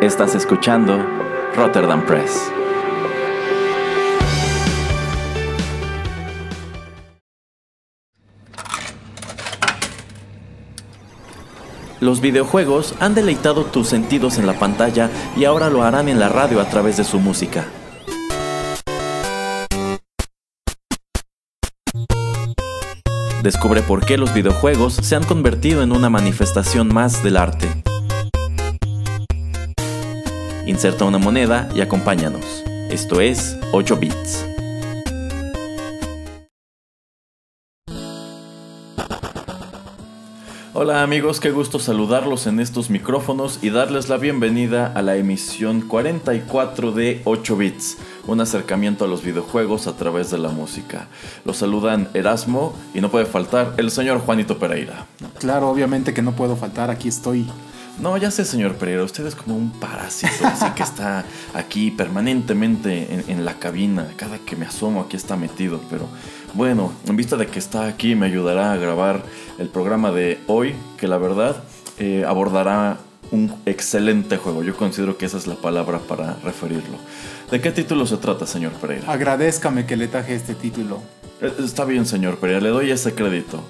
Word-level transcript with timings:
Estás 0.00 0.36
escuchando 0.36 1.04
Rotterdam 1.56 2.06
Press. 2.06 2.52
Los 11.98 12.20
videojuegos 12.20 12.94
han 13.00 13.16
deleitado 13.16 13.64
tus 13.64 13.88
sentidos 13.88 14.38
en 14.38 14.46
la 14.46 14.52
pantalla 14.52 15.10
y 15.36 15.46
ahora 15.46 15.68
lo 15.68 15.82
harán 15.82 16.08
en 16.08 16.20
la 16.20 16.28
radio 16.28 16.60
a 16.60 16.68
través 16.68 16.96
de 16.96 17.02
su 17.02 17.18
música. 17.18 17.66
Descubre 23.42 23.82
por 23.82 24.06
qué 24.06 24.16
los 24.16 24.32
videojuegos 24.32 24.94
se 24.94 25.16
han 25.16 25.24
convertido 25.24 25.82
en 25.82 25.90
una 25.90 26.08
manifestación 26.08 26.86
más 26.86 27.24
del 27.24 27.36
arte. 27.36 27.82
Inserta 30.68 31.06
una 31.06 31.16
moneda 31.16 31.66
y 31.74 31.80
acompáñanos. 31.80 32.44
Esto 32.90 33.22
es 33.22 33.56
8 33.72 33.96
bits. 33.96 34.44
Hola 40.74 41.02
amigos, 41.02 41.40
qué 41.40 41.52
gusto 41.52 41.78
saludarlos 41.78 42.46
en 42.46 42.60
estos 42.60 42.90
micrófonos 42.90 43.60
y 43.62 43.70
darles 43.70 44.10
la 44.10 44.18
bienvenida 44.18 44.92
a 44.94 45.00
la 45.00 45.16
emisión 45.16 45.80
44 45.80 46.92
de 46.92 47.22
8 47.24 47.56
bits, 47.56 47.96
un 48.26 48.42
acercamiento 48.42 49.06
a 49.06 49.08
los 49.08 49.22
videojuegos 49.22 49.86
a 49.86 49.96
través 49.96 50.30
de 50.30 50.36
la 50.36 50.50
música. 50.50 51.08
Los 51.46 51.56
saludan 51.56 52.10
Erasmo 52.12 52.76
y 52.92 53.00
no 53.00 53.10
puede 53.10 53.24
faltar 53.24 53.72
el 53.78 53.90
señor 53.90 54.18
Juanito 54.18 54.58
Pereira. 54.58 55.06
Claro, 55.38 55.70
obviamente 55.70 56.12
que 56.12 56.20
no 56.20 56.32
puedo 56.32 56.56
faltar, 56.56 56.90
aquí 56.90 57.08
estoy. 57.08 57.46
No, 58.00 58.16
ya 58.16 58.30
sé, 58.30 58.44
señor 58.44 58.76
Pereira, 58.76 59.02
usted 59.02 59.26
es 59.26 59.34
como 59.34 59.56
un 59.56 59.70
parásito, 59.70 60.46
así 60.46 60.70
que 60.70 60.84
está 60.84 61.24
aquí 61.52 61.90
permanentemente 61.90 63.12
en, 63.12 63.24
en, 63.26 63.44
la 63.44 63.54
cabina. 63.54 64.06
Cada 64.16 64.38
que 64.38 64.54
me 64.54 64.66
asomo 64.66 65.00
aquí 65.00 65.16
está 65.16 65.36
metido, 65.36 65.80
pero 65.90 66.06
bueno, 66.54 66.92
en 67.06 67.16
vista 67.16 67.36
de 67.36 67.46
que 67.46 67.58
está 67.58 67.86
aquí 67.86 68.14
me 68.14 68.26
ayudará 68.26 68.72
a 68.72 68.76
grabar 68.76 69.22
el 69.58 69.68
programa 69.68 70.12
de 70.12 70.38
hoy, 70.46 70.76
que 70.96 71.08
la 71.08 71.18
verdad 71.18 71.56
eh, 71.98 72.24
abordará 72.26 72.98
un 73.32 73.54
excelente 73.66 74.36
juego. 74.36 74.62
Yo 74.62 74.76
considero 74.76 75.18
que 75.18 75.26
esa 75.26 75.36
es 75.36 75.46
la 75.46 75.56
palabra 75.56 75.98
para 75.98 76.34
referirlo. 76.44 76.96
¿De 77.50 77.60
qué 77.60 77.72
título 77.72 78.06
se 78.06 78.16
trata, 78.18 78.46
señor 78.46 78.72
Pereira? 78.72 79.10
Agradezcame 79.12 79.86
que 79.86 79.96
le 79.96 80.06
traje 80.08 80.34
este 80.34 80.54
título. 80.54 81.02
Eh, 81.40 81.52
Está 81.64 81.84
bien, 81.84 82.06
señor 82.06 82.38
Pereira, 82.38 82.60
le 82.60 82.68
doy 82.70 82.90
ese 82.92 83.14
crédito. 83.14 83.62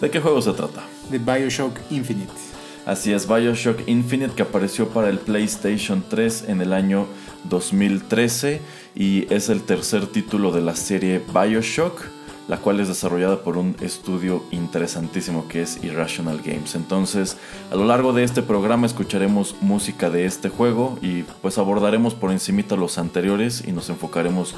¿De 0.00 0.10
qué 0.10 0.20
juego 0.20 0.42
se 0.42 0.52
trata? 0.52 0.82
De 1.10 1.18
Bioshock 1.18 1.78
Infinite. 1.90 2.47
Así 2.88 3.12
es, 3.12 3.28
Bioshock 3.28 3.86
Infinite 3.86 4.34
que 4.34 4.40
apareció 4.40 4.88
para 4.88 5.10
el 5.10 5.18
PlayStation 5.18 6.02
3 6.08 6.46
en 6.48 6.62
el 6.62 6.72
año 6.72 7.06
2013 7.44 8.62
y 8.94 9.26
es 9.28 9.50
el 9.50 9.60
tercer 9.60 10.06
título 10.06 10.52
de 10.52 10.62
la 10.62 10.74
serie 10.74 11.20
Bioshock, 11.34 12.00
la 12.48 12.56
cual 12.56 12.80
es 12.80 12.88
desarrollada 12.88 13.42
por 13.42 13.58
un 13.58 13.76
estudio 13.82 14.42
interesantísimo 14.52 15.48
que 15.48 15.60
es 15.60 15.84
Irrational 15.84 16.40
Games. 16.42 16.76
Entonces, 16.76 17.36
a 17.70 17.74
lo 17.74 17.84
largo 17.84 18.14
de 18.14 18.24
este 18.24 18.40
programa 18.40 18.86
escucharemos 18.86 19.56
música 19.60 20.08
de 20.08 20.24
este 20.24 20.48
juego 20.48 20.98
y 21.02 21.24
pues 21.42 21.58
abordaremos 21.58 22.14
por 22.14 22.32
encimita 22.32 22.74
los 22.74 22.96
anteriores 22.96 23.64
y 23.68 23.72
nos 23.72 23.90
enfocaremos 23.90 24.54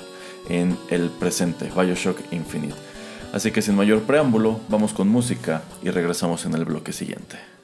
en 0.48 0.78
el 0.88 1.10
presente, 1.10 1.68
Bioshock 1.76 2.20
Infinite. 2.30 2.76
Así 3.32 3.50
que 3.50 3.60
sin 3.60 3.74
mayor 3.74 4.02
preámbulo, 4.02 4.60
vamos 4.68 4.92
con 4.92 5.08
música 5.08 5.64
y 5.82 5.90
regresamos 5.90 6.44
en 6.44 6.54
el 6.54 6.64
bloque 6.64 6.92
siguiente. 6.92 7.59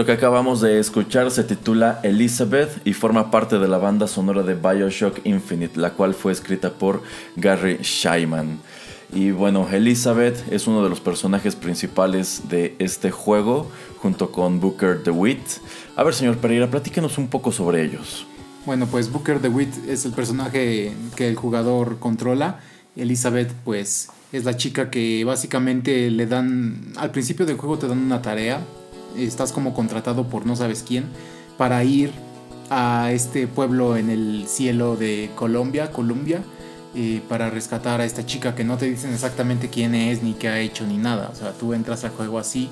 Lo 0.00 0.06
que 0.06 0.12
acabamos 0.12 0.62
de 0.62 0.78
escuchar 0.78 1.30
se 1.30 1.44
titula 1.44 2.00
Elizabeth 2.02 2.70
y 2.86 2.94
forma 2.94 3.30
parte 3.30 3.58
de 3.58 3.68
la 3.68 3.76
banda 3.76 4.08
sonora 4.08 4.42
de 4.42 4.54
Bioshock 4.54 5.20
Infinite, 5.26 5.78
la 5.78 5.90
cual 5.90 6.14
fue 6.14 6.32
escrita 6.32 6.70
por 6.70 7.02
Gary 7.36 7.76
Scheiman. 7.82 8.60
Y 9.12 9.32
bueno, 9.32 9.68
Elizabeth 9.70 10.50
es 10.50 10.66
uno 10.66 10.82
de 10.82 10.88
los 10.88 11.00
personajes 11.00 11.54
principales 11.54 12.44
de 12.48 12.76
este 12.78 13.10
juego, 13.10 13.70
junto 13.98 14.32
con 14.32 14.58
Booker 14.58 15.02
DeWitt. 15.02 15.42
A 15.96 16.02
ver, 16.02 16.14
señor 16.14 16.38
Pereira, 16.38 16.70
platíquenos 16.70 17.18
un 17.18 17.28
poco 17.28 17.52
sobre 17.52 17.84
ellos. 17.84 18.24
Bueno, 18.64 18.86
pues 18.86 19.12
Booker 19.12 19.42
DeWitt 19.42 19.86
es 19.86 20.06
el 20.06 20.12
personaje 20.12 20.94
que 21.14 21.28
el 21.28 21.36
jugador 21.36 21.98
controla. 21.98 22.60
Elizabeth, 22.96 23.52
pues, 23.66 24.08
es 24.32 24.44
la 24.46 24.56
chica 24.56 24.90
que 24.90 25.22
básicamente 25.26 26.10
le 26.10 26.24
dan. 26.24 26.94
Al 26.96 27.10
principio 27.10 27.44
del 27.44 27.58
juego 27.58 27.76
te 27.78 27.86
dan 27.86 27.98
una 27.98 28.22
tarea. 28.22 28.62
Estás 29.16 29.52
como 29.52 29.74
contratado 29.74 30.24
por 30.24 30.46
no 30.46 30.56
sabes 30.56 30.84
quién. 30.86 31.04
Para 31.56 31.84
ir 31.84 32.12
a 32.70 33.10
este 33.12 33.46
pueblo 33.46 33.96
en 33.96 34.10
el 34.10 34.46
cielo 34.46 34.96
de 34.96 35.30
Colombia, 35.34 35.90
Colombia. 35.90 36.42
Eh, 36.92 37.22
para 37.28 37.50
rescatar 37.50 38.00
a 38.00 38.04
esta 38.04 38.26
chica 38.26 38.56
que 38.56 38.64
no 38.64 38.76
te 38.76 38.86
dicen 38.86 39.12
exactamente 39.14 39.68
quién 39.68 39.94
es, 39.94 40.24
ni 40.24 40.32
qué 40.32 40.48
ha 40.48 40.58
hecho, 40.58 40.84
ni 40.86 40.96
nada. 40.96 41.30
O 41.32 41.36
sea, 41.36 41.52
tú 41.52 41.72
entras 41.72 42.02
al 42.04 42.10
juego 42.10 42.38
así. 42.38 42.68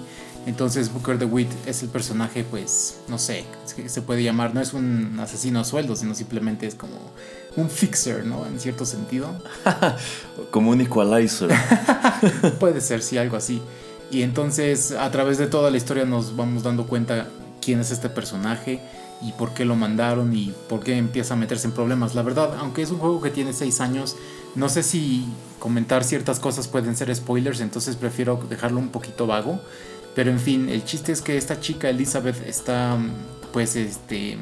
Entonces 0.49 0.93
Booker 0.93 1.19
DeWitt 1.19 1.51
es 1.67 1.83
el 1.83 1.91
personaje, 1.91 2.43
pues, 2.43 3.01
no 3.09 3.19
sé, 3.19 3.45
se 3.87 4.01
puede 4.03 4.23
llamar, 4.23 4.55
no 4.55 4.63
es 4.63 4.73
un 4.73 5.19
asesino 5.21 5.61
a 5.61 5.65
sueldo, 5.65 5.95
sino 5.95 6.15
simplemente 6.15 6.67
es 6.67 6.75
como 6.75 6.95
un 7.57 7.69
fixer, 7.69 8.25
¿no? 8.25 8.47
En 8.47 8.59
cierto 8.59 8.87
sentido. 8.87 9.31
como 10.51 10.71
un 10.71 10.81
equalizer. 10.81 11.51
puede 12.59 12.81
ser, 12.81 13.03
sí, 13.03 13.19
algo 13.19 13.37
así. 13.37 13.61
Y 14.11 14.23
entonces 14.23 14.93
a 14.93 15.11
través 15.11 15.39
de 15.39 15.47
toda 15.47 15.71
la 15.71 15.77
historia 15.77 16.05
nos 16.05 16.37
vamos 16.37 16.63
dando 16.63 16.87
cuenta 16.87 17.27
quién 17.61 17.81
es 17.81 17.91
este 17.91 18.09
personaje 18.09 18.81
y 19.21 19.33
por 19.33 19.53
qué 19.53 19.65
lo 19.65 19.77
mandaron 19.77 20.35
y 20.35 20.55
por 20.69 20.81
qué 20.81 20.97
empieza 20.97 21.35
a 21.35 21.37
meterse 21.37 21.67
en 21.67 21.73
problemas. 21.73 22.15
La 22.15 22.23
verdad, 22.23 22.57
aunque 22.59 22.83
es 22.83 22.91
un 22.91 22.99
juego 22.99 23.21
que 23.21 23.31
tiene 23.31 23.53
6 23.53 23.81
años, 23.81 24.17
no 24.55 24.69
sé 24.69 24.83
si 24.83 25.27
comentar 25.59 26.05
ciertas 26.05 26.41
cosas 26.41 26.69
pueden 26.69 26.97
ser 26.97 27.15
spoilers, 27.15 27.61
entonces 27.61 27.97
prefiero 27.97 28.41
dejarlo 28.49 28.79
un 28.79 28.89
poquito 28.89 29.27
vago. 29.27 29.61
Pero 30.15 30.31
en 30.31 30.41
fin, 30.41 30.69
el 30.69 30.85
chiste 30.85 31.13
es 31.13 31.21
que 31.21 31.37
esta 31.37 31.61
chica 31.61 31.91
Elizabeth 31.91 32.47
está 32.47 32.97
pues 33.53 33.77
este 33.77 34.39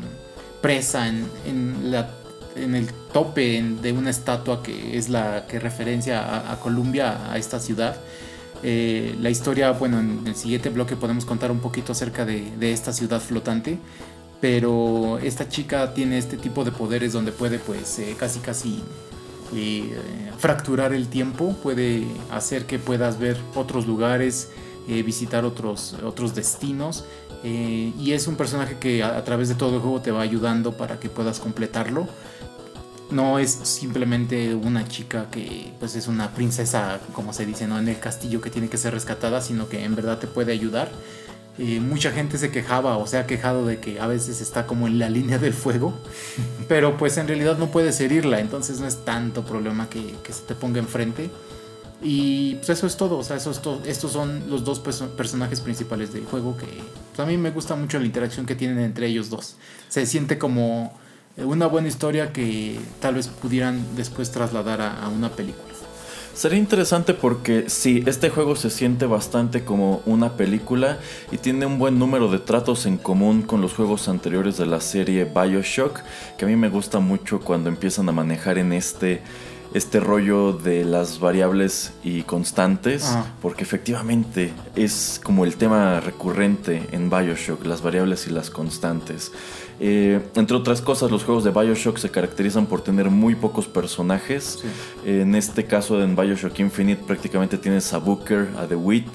presa 0.60 1.06
en, 1.08 1.28
en, 1.46 1.90
la, 1.90 2.10
en 2.56 2.74
el 2.74 2.88
tope 3.12 3.62
de 3.62 3.92
una 3.92 4.10
estatua 4.10 4.62
que 4.62 4.96
es 4.96 5.08
la 5.08 5.46
que 5.46 5.58
referencia 5.58 6.50
a, 6.50 6.58
Columbia, 6.60 7.30
a 7.30 7.38
esta 7.38 7.60
ciudad. 7.60 7.96
Eh, 8.62 9.14
la 9.20 9.30
historia, 9.30 9.70
bueno, 9.72 10.00
en 10.00 10.26
el 10.26 10.34
siguiente 10.34 10.70
bloque 10.70 10.96
podemos 10.96 11.24
contar 11.24 11.50
un 11.50 11.60
poquito 11.60 11.92
acerca 11.92 12.24
de, 12.24 12.72
esta 12.72 12.92
ciudad 12.92 13.20
flotante 13.20 13.78
pero 14.38 15.18
esta 15.18 15.48
chica 15.48 15.94
tiene 15.94 16.18
este 16.18 16.36
tipo 16.36 16.62
de 16.62 16.70
poderes 16.70 17.14
donde 17.14 17.32
puede 17.32 17.58
pues 17.58 17.98
eh, 17.98 18.14
casi 18.18 18.38
casi 18.40 18.82
eh, 19.54 19.96
fracturar 20.36 20.92
el 20.92 21.08
tiempo, 21.08 21.56
puede 21.62 22.06
hacer 22.30 22.66
que 22.66 22.78
puedas 22.78 23.18
ver 23.18 23.38
otros 23.54 23.86
lugares, 23.86 24.50
visitar 24.86 25.44
otros, 25.44 25.96
otros 26.04 26.34
destinos 26.34 27.04
y 27.42 28.12
es 28.12 28.28
un 28.28 28.36
personaje 28.36 28.76
que 28.78 29.02
a, 29.02 29.24
través 29.24 29.48
de 29.48 29.54
todo 29.54 29.76
el 29.76 29.80
juego 29.80 30.00
te 30.00 30.10
va 30.10 30.20
ayudando 30.20 30.72
para 30.76 31.00
que 31.00 31.08
puedas 31.08 31.40
completarlo. 31.40 32.06
No 33.10 33.38
es 33.38 33.50
simplemente 33.50 34.54
una 34.54 34.86
chica 34.88 35.28
que 35.30 35.72
pues 35.78 35.94
es 35.94 36.08
una 36.08 36.32
princesa, 36.34 37.00
como 37.12 37.32
se 37.32 37.46
dice, 37.46 37.66
¿no? 37.66 37.78
en 37.78 37.88
el 37.88 38.00
castillo 38.00 38.40
que 38.40 38.50
tiene 38.50 38.68
que 38.68 38.78
ser 38.78 38.92
rescatada, 38.92 39.40
sino 39.40 39.68
que 39.68 39.84
en 39.84 39.94
verdad 39.94 40.18
te 40.18 40.26
puede 40.26 40.52
ayudar 40.52 40.90
mucha 41.80 42.10
gente 42.10 42.38
se 42.38 42.50
quejaba 42.50 42.98
o 42.98 43.06
se 43.06 43.18
ha 43.18 43.26
quejado 43.26 43.66
de 43.66 43.78
que 43.80 44.00
a 44.00 44.06
veces 44.06 44.40
está 44.40 44.66
como 44.66 44.86
en 44.86 44.98
la 44.98 45.08
línea 45.08 45.38
del 45.38 45.54
fuego, 45.54 45.94
pero 46.68 46.96
pues 46.96 47.16
en 47.16 47.28
realidad 47.28 47.56
no 47.58 47.70
puedes 47.70 47.98
herirla, 48.00 48.40
entonces 48.40 48.80
no 48.80 48.86
es 48.86 49.04
tanto 49.04 49.44
problema 49.44 49.88
que, 49.88 50.14
se 50.30 50.42
te 50.42 50.54
ponga 50.54 50.78
enfrente. 50.78 51.30
Y 52.02 52.56
pues 52.56 52.68
eso 52.68 52.86
es 52.86 52.98
todo, 52.98 53.16
o 53.16 53.24
sea, 53.24 53.36
eso 53.36 53.50
es 53.50 53.60
todo. 53.62 53.80
estos 53.86 54.12
son 54.12 54.50
los 54.50 54.64
dos 54.64 54.80
personajes 54.80 55.62
principales 55.62 56.12
del 56.12 56.26
juego 56.26 56.54
que 56.56 56.66
pues, 56.66 57.20
a 57.20 57.24
mí 57.24 57.38
me 57.38 57.50
gusta 57.50 57.74
mucho 57.74 57.98
la 57.98 58.04
interacción 58.04 58.44
que 58.44 58.54
tienen 58.54 58.78
entre 58.80 59.06
ellos 59.06 59.30
dos. 59.30 59.56
Se 59.88 60.04
siente 60.04 60.36
como 60.36 60.92
una 61.38 61.66
buena 61.66 61.88
historia 61.88 62.32
que 62.32 62.78
tal 63.00 63.14
vez 63.14 63.28
pudieran 63.28 63.84
después 63.96 64.30
trasladar 64.30 64.80
a 64.80 65.08
una 65.08 65.30
película. 65.30 65.66
Sería 66.36 66.58
interesante 66.58 67.14
porque 67.14 67.70
sí, 67.70 68.04
este 68.04 68.28
juego 68.28 68.56
se 68.56 68.68
siente 68.68 69.06
bastante 69.06 69.64
como 69.64 70.02
una 70.04 70.36
película 70.36 70.98
y 71.32 71.38
tiene 71.38 71.64
un 71.64 71.78
buen 71.78 71.98
número 71.98 72.30
de 72.30 72.38
tratos 72.38 72.84
en 72.84 72.98
común 72.98 73.40
con 73.40 73.62
los 73.62 73.72
juegos 73.72 74.06
anteriores 74.06 74.58
de 74.58 74.66
la 74.66 74.82
serie 74.82 75.24
Bioshock, 75.24 76.02
que 76.36 76.44
a 76.44 76.48
mí 76.48 76.54
me 76.54 76.68
gusta 76.68 76.98
mucho 76.98 77.40
cuando 77.40 77.70
empiezan 77.70 78.10
a 78.10 78.12
manejar 78.12 78.58
en 78.58 78.74
este 78.74 79.22
este 79.72 79.98
rollo 80.00 80.52
de 80.52 80.84
las 80.84 81.20
variables 81.20 81.92
y 82.04 82.22
constantes, 82.22 83.16
porque 83.42 83.62
efectivamente 83.62 84.52
es 84.74 85.20
como 85.22 85.44
el 85.44 85.56
tema 85.56 86.00
recurrente 86.00 86.82
en 86.92 87.10
Bioshock, 87.10 87.64
las 87.66 87.82
variables 87.82 88.26
y 88.26 88.30
las 88.30 88.50
constantes. 88.50 89.32
Eh, 89.78 90.20
entre 90.34 90.56
otras 90.56 90.80
cosas, 90.80 91.10
los 91.10 91.24
juegos 91.24 91.44
de 91.44 91.50
Bioshock 91.50 91.98
se 91.98 92.10
caracterizan 92.10 92.66
por 92.66 92.80
tener 92.82 93.10
muy 93.10 93.34
pocos 93.34 93.66
personajes. 93.66 94.64
en 95.04 95.34
este 95.34 95.64
caso, 95.64 96.02
en 96.02 96.16
Bioshock 96.16 96.58
Infinite, 96.60 97.02
prácticamente 97.06 97.58
tienes 97.58 97.92
a 97.92 97.98
Booker, 97.98 98.48
a 98.58 98.66
DeWitt, 98.66 99.08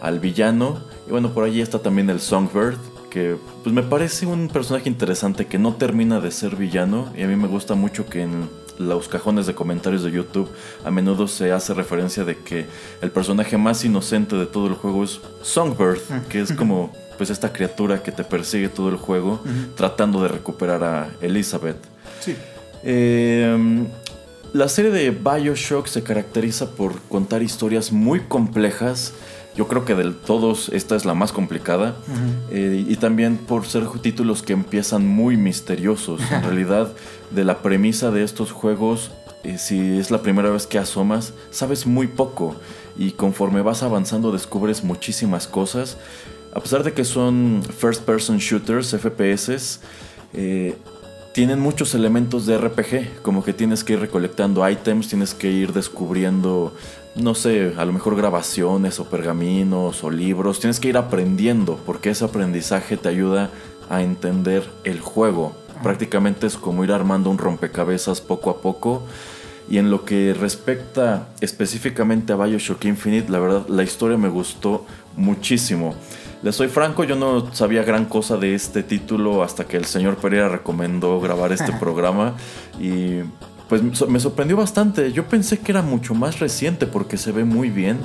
al 0.00 0.20
villano. 0.20 0.78
Y 1.06 1.10
bueno, 1.10 1.32
por 1.32 1.44
allí 1.44 1.60
está 1.60 1.78
también 1.78 2.10
el 2.10 2.20
Songbird, 2.20 2.78
que 3.10 3.36
pues 3.62 3.74
me 3.74 3.82
parece 3.82 4.26
un 4.26 4.48
personaje 4.48 4.88
interesante 4.88 5.46
que 5.46 5.58
no 5.58 5.74
termina 5.74 6.20
de 6.20 6.30
ser 6.30 6.56
villano. 6.56 7.12
Y 7.16 7.22
a 7.22 7.26
mí 7.26 7.36
me 7.36 7.48
gusta 7.48 7.74
mucho 7.74 8.06
que 8.06 8.22
en 8.22 8.48
los 8.78 9.08
cajones 9.08 9.46
de 9.46 9.54
comentarios 9.54 10.04
de 10.04 10.12
YouTube 10.12 10.48
a 10.84 10.90
menudo 10.90 11.26
se 11.26 11.52
hace 11.52 11.74
referencia 11.74 12.24
de 12.24 12.38
que 12.38 12.66
el 13.02 13.10
personaje 13.10 13.58
más 13.58 13.84
inocente 13.84 14.36
de 14.36 14.46
todo 14.46 14.68
el 14.68 14.74
juego 14.74 15.04
es 15.04 15.20
Songbird, 15.42 15.98
que 16.28 16.40
es 16.40 16.52
como 16.54 16.92
pues 17.18 17.28
esta 17.28 17.52
criatura 17.52 18.02
que 18.02 18.12
te 18.12 18.24
persigue 18.24 18.70
todo 18.70 18.88
el 18.88 18.96
juego 18.96 19.42
tratando 19.76 20.22
de 20.22 20.28
recuperar 20.28 20.82
a 20.82 21.10
Elizabeth. 21.20 21.76
Sí. 22.20 22.34
Em, 22.82 23.86
la 24.52 24.68
serie 24.68 24.90
de 24.90 25.10
Bioshock 25.10 25.86
se 25.86 26.02
caracteriza 26.02 26.70
por 26.70 27.00
contar 27.02 27.42
historias 27.42 27.92
muy 27.92 28.20
complejas. 28.20 29.12
Yo 29.54 29.68
creo 29.68 29.84
que 29.84 29.94
de 29.94 30.12
todos 30.12 30.70
esta 30.70 30.96
es 30.96 31.04
la 31.04 31.14
más 31.14 31.32
complicada. 31.32 31.96
Eh, 32.50 32.84
y 32.88 32.96
también 32.96 33.36
por 33.36 33.66
ser 33.66 33.86
títulos 34.00 34.42
que 34.42 34.54
empiezan 34.54 35.06
muy 35.06 35.36
misteriosos. 35.36 36.20
En 36.30 36.42
realidad, 36.44 36.92
de 37.30 37.44
la 37.44 37.58
premisa 37.58 38.10
de 38.10 38.22
estos 38.22 38.52
juegos, 38.52 39.10
eh, 39.44 39.58
si 39.58 39.98
es 39.98 40.10
la 40.10 40.22
primera 40.22 40.50
vez 40.50 40.66
que 40.66 40.78
asomas, 40.78 41.34
sabes 41.50 41.86
muy 41.86 42.06
poco. 42.06 42.56
Y 42.96 43.12
conforme 43.12 43.60
vas 43.62 43.82
avanzando 43.82 44.32
descubres 44.32 44.82
muchísimas 44.82 45.46
cosas. 45.46 45.98
A 46.54 46.60
pesar 46.60 46.82
de 46.82 46.92
que 46.92 47.04
son 47.04 47.62
first 47.78 48.02
person 48.02 48.38
shooters, 48.38 48.94
FPS, 48.94 49.80
eh, 50.34 50.76
tienen 51.32 51.60
muchos 51.60 51.94
elementos 51.94 52.46
de 52.46 52.58
RPG, 52.58 53.22
como 53.22 53.44
que 53.44 53.52
tienes 53.52 53.84
que 53.84 53.92
ir 53.92 54.00
recolectando 54.00 54.68
items, 54.68 55.08
tienes 55.08 55.34
que 55.34 55.50
ir 55.50 55.72
descubriendo, 55.72 56.74
no 57.14 57.34
sé, 57.34 57.74
a 57.76 57.84
lo 57.84 57.92
mejor 57.92 58.16
grabaciones 58.16 58.98
o 58.98 59.04
pergaminos 59.08 60.02
o 60.02 60.10
libros, 60.10 60.58
tienes 60.58 60.80
que 60.80 60.88
ir 60.88 60.96
aprendiendo, 60.96 61.78
porque 61.86 62.10
ese 62.10 62.24
aprendizaje 62.24 62.96
te 62.96 63.08
ayuda 63.08 63.50
a 63.88 64.02
entender 64.02 64.68
el 64.84 65.00
juego. 65.00 65.54
Prácticamente 65.82 66.46
es 66.46 66.56
como 66.56 66.82
ir 66.82 66.92
armando 66.92 67.30
un 67.30 67.38
rompecabezas 67.38 68.20
poco 68.20 68.50
a 68.50 68.60
poco. 68.60 69.04
Y 69.70 69.76
en 69.76 69.90
lo 69.90 70.04
que 70.04 70.34
respecta 70.34 71.28
específicamente 71.40 72.32
a 72.32 72.36
Bioshock 72.36 72.86
Infinite, 72.86 73.30
la 73.30 73.38
verdad, 73.38 73.68
la 73.68 73.82
historia 73.82 74.16
me 74.16 74.28
gustó 74.28 74.86
muchísimo. 75.14 75.94
Les 76.42 76.54
soy 76.54 76.68
franco, 76.68 77.02
yo 77.02 77.16
no 77.16 77.52
sabía 77.52 77.82
gran 77.82 78.04
cosa 78.04 78.36
de 78.36 78.54
este 78.54 78.84
título 78.84 79.42
hasta 79.42 79.64
que 79.64 79.76
el 79.76 79.84
señor 79.84 80.18
Pereira 80.18 80.48
recomendó 80.48 81.20
grabar 81.20 81.50
este 81.52 81.72
programa 81.80 82.34
y 82.78 83.20
pues 83.68 83.82
me 84.08 84.20
sorprendió 84.20 84.56
bastante. 84.56 85.12
Yo 85.12 85.26
pensé 85.26 85.58
que 85.58 85.72
era 85.72 85.82
mucho 85.82 86.14
más 86.14 86.38
reciente 86.38 86.86
porque 86.86 87.16
se 87.16 87.32
ve 87.32 87.44
muy 87.44 87.70
bien, 87.70 87.98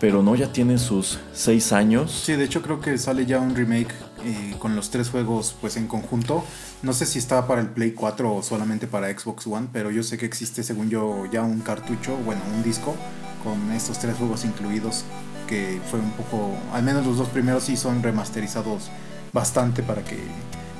pero 0.00 0.22
no, 0.22 0.34
ya 0.34 0.50
tiene 0.50 0.78
sus 0.78 1.18
seis 1.32 1.72
años. 1.72 2.10
Sí, 2.24 2.32
de 2.32 2.44
hecho 2.44 2.62
creo 2.62 2.80
que 2.80 2.96
sale 2.96 3.26
ya 3.26 3.38
un 3.38 3.54
remake 3.54 3.94
eh, 4.24 4.54
con 4.58 4.74
los 4.74 4.90
tres 4.90 5.10
juegos 5.10 5.54
pues 5.60 5.76
en 5.76 5.86
conjunto. 5.86 6.42
No 6.82 6.94
sé 6.94 7.04
si 7.04 7.18
está 7.18 7.46
para 7.46 7.60
el 7.60 7.68
Play 7.68 7.92
4 7.92 8.34
o 8.34 8.42
solamente 8.42 8.86
para 8.86 9.16
Xbox 9.16 9.46
One, 9.46 9.68
pero 9.70 9.90
yo 9.90 10.02
sé 10.02 10.16
que 10.16 10.26
existe 10.26 10.62
según 10.62 10.88
yo 10.88 11.26
ya 11.30 11.42
un 11.42 11.60
cartucho, 11.60 12.16
bueno, 12.24 12.40
un 12.54 12.62
disco 12.62 12.96
con 13.44 13.70
estos 13.72 13.98
tres 13.98 14.16
juegos 14.16 14.44
incluidos 14.44 15.04
que 15.50 15.80
fue 15.90 15.98
un 15.98 16.12
poco, 16.12 16.56
al 16.72 16.84
menos 16.84 17.04
los 17.04 17.18
dos 17.18 17.28
primeros 17.28 17.64
sí 17.64 17.76
son 17.76 18.02
remasterizados 18.02 18.88
bastante 19.32 19.82
para 19.82 20.02
que 20.02 20.16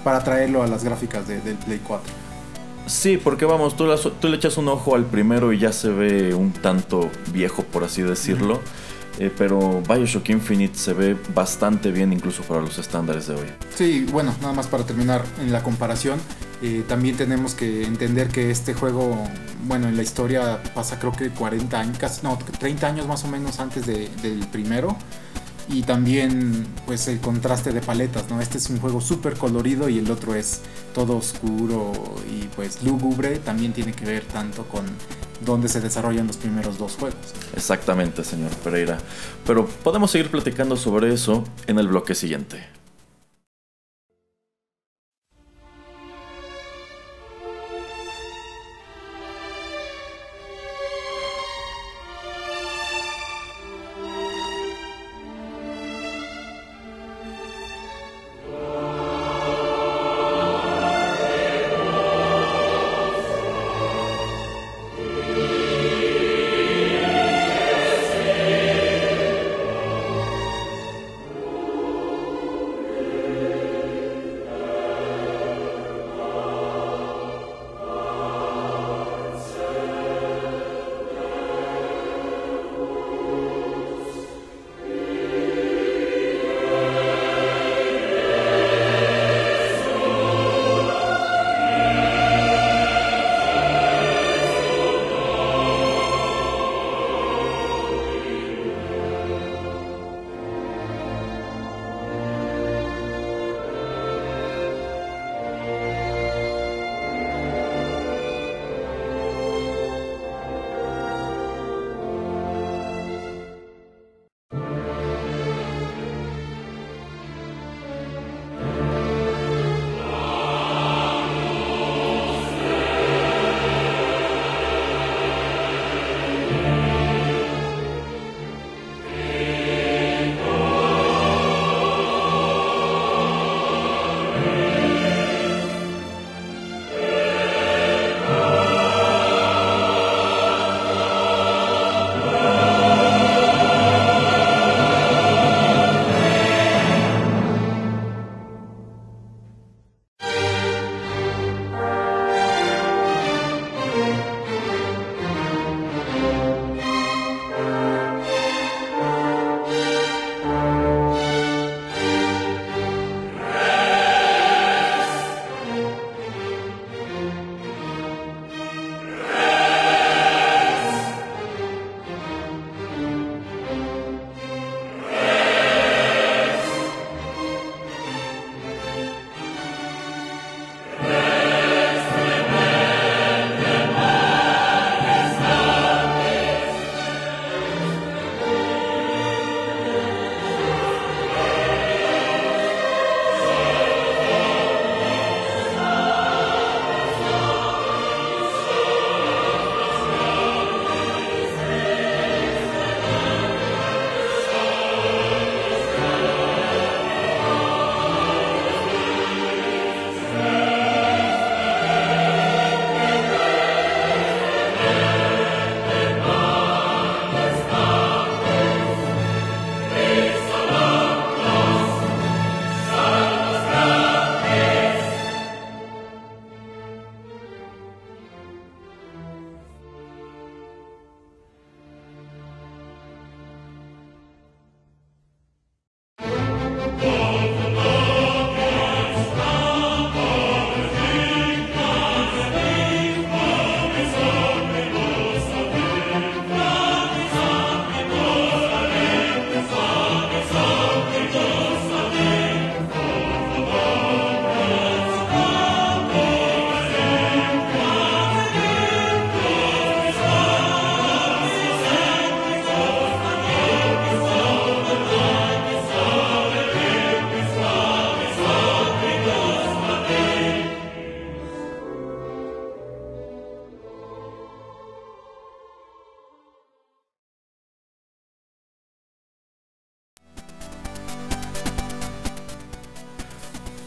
para 0.04 0.22
traerlo 0.24 0.62
a 0.62 0.66
las 0.66 0.84
gráficas 0.84 1.28
del 1.28 1.56
Play 1.56 1.80
4. 1.86 2.10
Sí, 2.86 3.18
porque 3.22 3.44
vamos, 3.44 3.76
tú, 3.76 3.86
tú, 4.20 4.28
le 4.28 4.36
echas 4.36 4.56
un 4.56 4.68
ojo 4.68 4.94
al 4.94 5.04
primero 5.04 5.52
y 5.52 5.58
ya 5.58 5.72
se 5.72 5.90
ve 5.90 6.34
un 6.34 6.52
tanto 6.52 7.10
viejo, 7.32 7.62
por 7.64 7.84
así 7.84 8.02
decirlo. 8.02 8.60
Eh, 9.18 9.30
pero 9.36 9.82
Bioshock 9.82 10.30
Infinite 10.30 10.78
se 10.78 10.94
ve 10.94 11.16
bastante 11.34 11.90
bien 11.90 12.12
incluso 12.12 12.42
para 12.42 12.62
los 12.62 12.78
estándares 12.78 13.26
de 13.26 13.34
hoy. 13.34 13.46
Sí, 13.74 14.06
bueno, 14.10 14.34
nada 14.40 14.54
más 14.54 14.66
para 14.66 14.84
terminar 14.84 15.22
en 15.40 15.52
la 15.52 15.62
comparación. 15.62 16.18
Eh, 16.62 16.84
también 16.86 17.16
tenemos 17.16 17.54
que 17.54 17.84
entender 17.84 18.28
que 18.28 18.50
este 18.50 18.74
juego, 18.74 19.16
bueno, 19.64 19.88
en 19.88 19.96
la 19.96 20.02
historia 20.02 20.62
pasa 20.74 20.98
creo 20.98 21.12
que 21.12 21.30
40 21.30 21.80
años, 21.80 21.98
casi, 21.98 22.22
no, 22.22 22.38
30 22.58 22.86
años 22.86 23.06
más 23.06 23.24
o 23.24 23.28
menos 23.28 23.60
antes 23.60 23.86
del 23.86 24.46
primero. 24.52 24.96
Y 25.68 25.82
también 25.82 26.66
pues 26.84 27.06
el 27.06 27.20
contraste 27.20 27.72
de 27.72 27.80
paletas, 27.80 28.28
¿no? 28.28 28.40
Este 28.40 28.58
es 28.58 28.68
un 28.70 28.80
juego 28.80 29.00
súper 29.00 29.34
colorido 29.34 29.88
y 29.88 29.98
el 29.98 30.10
otro 30.10 30.34
es 30.34 30.62
todo 30.94 31.16
oscuro 31.16 31.92
y 32.28 32.48
pues 32.56 32.82
lúgubre. 32.82 33.38
También 33.38 33.72
tiene 33.72 33.92
que 33.92 34.04
ver 34.04 34.24
tanto 34.24 34.64
con 34.64 34.84
dónde 35.44 35.68
se 35.68 35.80
desarrollan 35.80 36.26
los 36.26 36.38
primeros 36.38 36.76
dos 36.76 36.96
juegos. 36.96 37.20
Exactamente, 37.54 38.24
señor 38.24 38.50
Pereira. 38.64 38.98
Pero 39.46 39.66
podemos 39.66 40.10
seguir 40.10 40.28
platicando 40.30 40.76
sobre 40.76 41.14
eso 41.14 41.44
en 41.68 41.78
el 41.78 41.86
bloque 41.86 42.16
siguiente. 42.16 42.79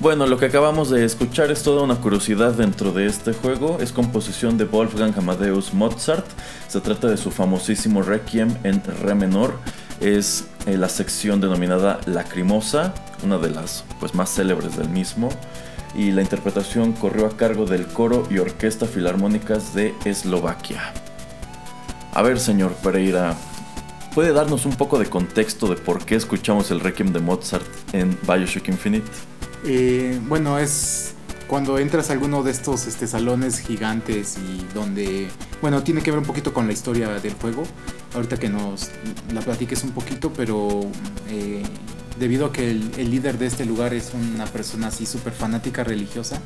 Bueno, 0.04 0.28
lo 0.28 0.38
que 0.38 0.48
acabamos 0.48 0.90
de 0.90 1.06
escuchar 1.06 1.50
es 1.50 1.64
toda 1.64 1.82
una 1.82 1.96
curiosidad 1.96 2.52
dentro 2.52 2.92
de 2.92 3.06
este 3.06 3.32
juego. 3.32 3.78
Es 3.80 3.94
composición 3.94 4.58
de 4.58 4.66
Wolfgang 4.66 5.18
Amadeus 5.18 5.74
Mozart. 5.74 6.26
Se 6.68 6.82
trata 6.82 7.08
de 7.08 7.16
su 7.16 7.32
famosísimo 7.32 8.02
Requiem 8.02 8.54
en 8.66 8.84
Re 9.02 9.16
menor. 9.16 9.54
Es 10.02 10.50
eh, 10.66 10.76
la 10.76 10.90
sección 10.90 11.40
denominada 11.40 12.02
Lacrimosa, 12.06 12.94
una 13.24 13.38
de 13.38 13.52
las 13.52 13.86
pues, 14.02 14.14
más 14.14 14.30
célebres 14.30 14.76
del 14.76 14.90
mismo. 14.90 15.30
Y 15.96 16.12
la 16.12 16.22
interpretación 16.22 16.92
corrió 16.92 17.26
a 17.26 17.38
cargo 17.38 17.66
del 17.66 17.88
coro 17.88 18.28
y 18.30 18.40
orquesta 18.40 18.86
filarmónicas 18.86 19.74
de 19.74 19.96
Eslovaquia. 20.04 20.92
A 22.14 22.22
ver, 22.22 22.42
señor 22.42 22.74
Pereira, 22.74 23.38
¿puede 24.14 24.34
darnos 24.34 24.66
un 24.66 24.76
poco 24.76 25.00
de 25.00 25.06
contexto 25.06 25.68
de 25.68 25.78
por 25.78 26.04
qué 26.04 26.16
escuchamos 26.16 26.72
el 26.72 26.82
Requiem 26.82 27.14
de 27.14 27.22
Mozart 27.22 27.66
en 27.94 28.20
Bioshock 28.28 28.68
Infinite? 28.68 29.10
Eh, 29.66 30.20
bueno, 30.28 30.60
es 30.60 31.14
cuando 31.48 31.78
entras 31.78 32.10
a 32.10 32.14
alguno 32.14 32.44
de 32.44 32.52
estos 32.52 32.88
este, 32.88 33.08
salones 33.08 33.60
gigantes 33.60 34.38
y 34.38 34.74
donde, 34.74 35.28
bueno, 35.62 35.84
tiene 35.84 36.02
que 36.02 36.12
ver 36.12 36.20
un 36.20 36.26
poquito 36.26 36.54
con 36.54 36.68
la 36.68 36.74
historia 36.74 37.10
del 37.10 37.34
juego. 37.34 37.64
Ahorita 38.14 38.38
que 38.38 38.50
nos 38.50 38.90
la 39.34 39.42
platiques 39.42 39.84
un 39.84 39.92
poquito, 39.92 40.32
pero 40.34 40.82
eh, 41.30 41.64
debido 42.20 42.48
a 42.48 42.52
que 42.52 42.72
el, 42.72 43.12
líder 43.12 43.38
de 43.38 43.48
este 43.48 43.66
lugar 43.66 43.94
es 43.94 44.14
una 44.14 44.46
persona 44.46 44.88
así 44.88 45.06
súper 45.06 45.34
fanática 45.34 45.84
religiosa, 45.84 46.40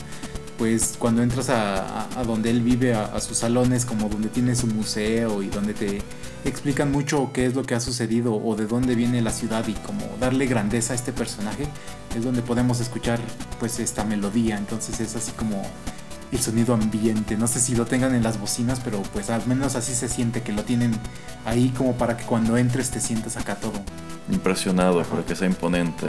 pues 0.57 0.95
cuando 0.97 1.21
entras 1.21 1.49
a, 1.49 2.07
donde 2.25 2.49
él 2.49 2.61
vive, 2.61 2.93
a, 2.93 3.19
sus 3.19 3.37
salones, 3.37 3.85
como 3.85 4.09
donde 4.09 4.29
tiene 4.29 4.55
su 4.55 4.67
museo 4.67 5.43
y 5.43 5.47
donde 5.47 5.73
te 5.73 6.01
explican 6.45 6.91
mucho 6.91 7.31
qué 7.33 7.45
es 7.45 7.55
lo 7.55 7.63
que 7.63 7.75
ha 7.75 7.79
sucedido 7.79 8.35
o 8.35 8.55
de 8.55 8.65
dónde 8.65 8.95
viene 8.95 9.21
la 9.21 9.31
ciudad 9.31 9.67
y 9.67 9.73
como 9.73 10.01
darle 10.19 10.47
grandeza 10.47 10.93
a 10.93 10.95
este 10.95 11.11
personaje, 11.11 11.67
es 12.15 12.23
donde 12.23 12.41
podemos 12.41 12.79
escuchar 12.79 13.19
pues 13.59 13.79
esta 13.79 14.03
melodía. 14.03 14.57
Entonces 14.57 14.99
es 14.99 15.15
así 15.15 15.31
como 15.31 15.63
el 16.31 16.39
sonido 16.39 16.73
ambiente. 16.73 17.37
No 17.37 17.47
sé 17.47 17.59
si 17.59 17.75
lo 17.75 17.85
tengan 17.85 18.13
en 18.15 18.23
las 18.23 18.39
bocinas, 18.39 18.79
pero 18.83 19.01
pues 19.13 19.29
al 19.29 19.45
menos 19.47 19.75
así 19.75 19.93
se 19.93 20.09
siente 20.09 20.41
que 20.41 20.51
lo 20.51 20.63
tienen 20.63 20.97
ahí 21.45 21.69
como 21.77 21.93
para 21.93 22.17
que 22.17 22.25
cuando 22.25 22.57
entres 22.57 22.91
te 22.91 22.99
sientas 22.99 23.37
acá 23.37 23.55
todo. 23.55 23.79
Impresionado, 24.29 25.03
para 25.03 25.23
que 25.23 25.35
sea 25.35 25.47
imponente. 25.47 26.07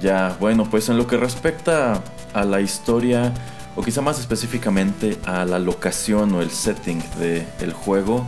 Ya, 0.00 0.36
bueno, 0.38 0.68
pues 0.70 0.88
en 0.88 0.96
lo 0.96 1.06
que 1.06 1.16
respecta 1.16 2.02
a 2.34 2.44
la 2.44 2.60
historia, 2.60 3.32
o 3.74 3.82
quizá 3.82 4.00
más 4.00 4.20
específicamente 4.20 5.18
a 5.26 5.44
la 5.44 5.58
locación 5.58 6.32
o 6.34 6.42
el 6.42 6.50
setting 6.50 7.02
del 7.18 7.72
juego, 7.72 8.26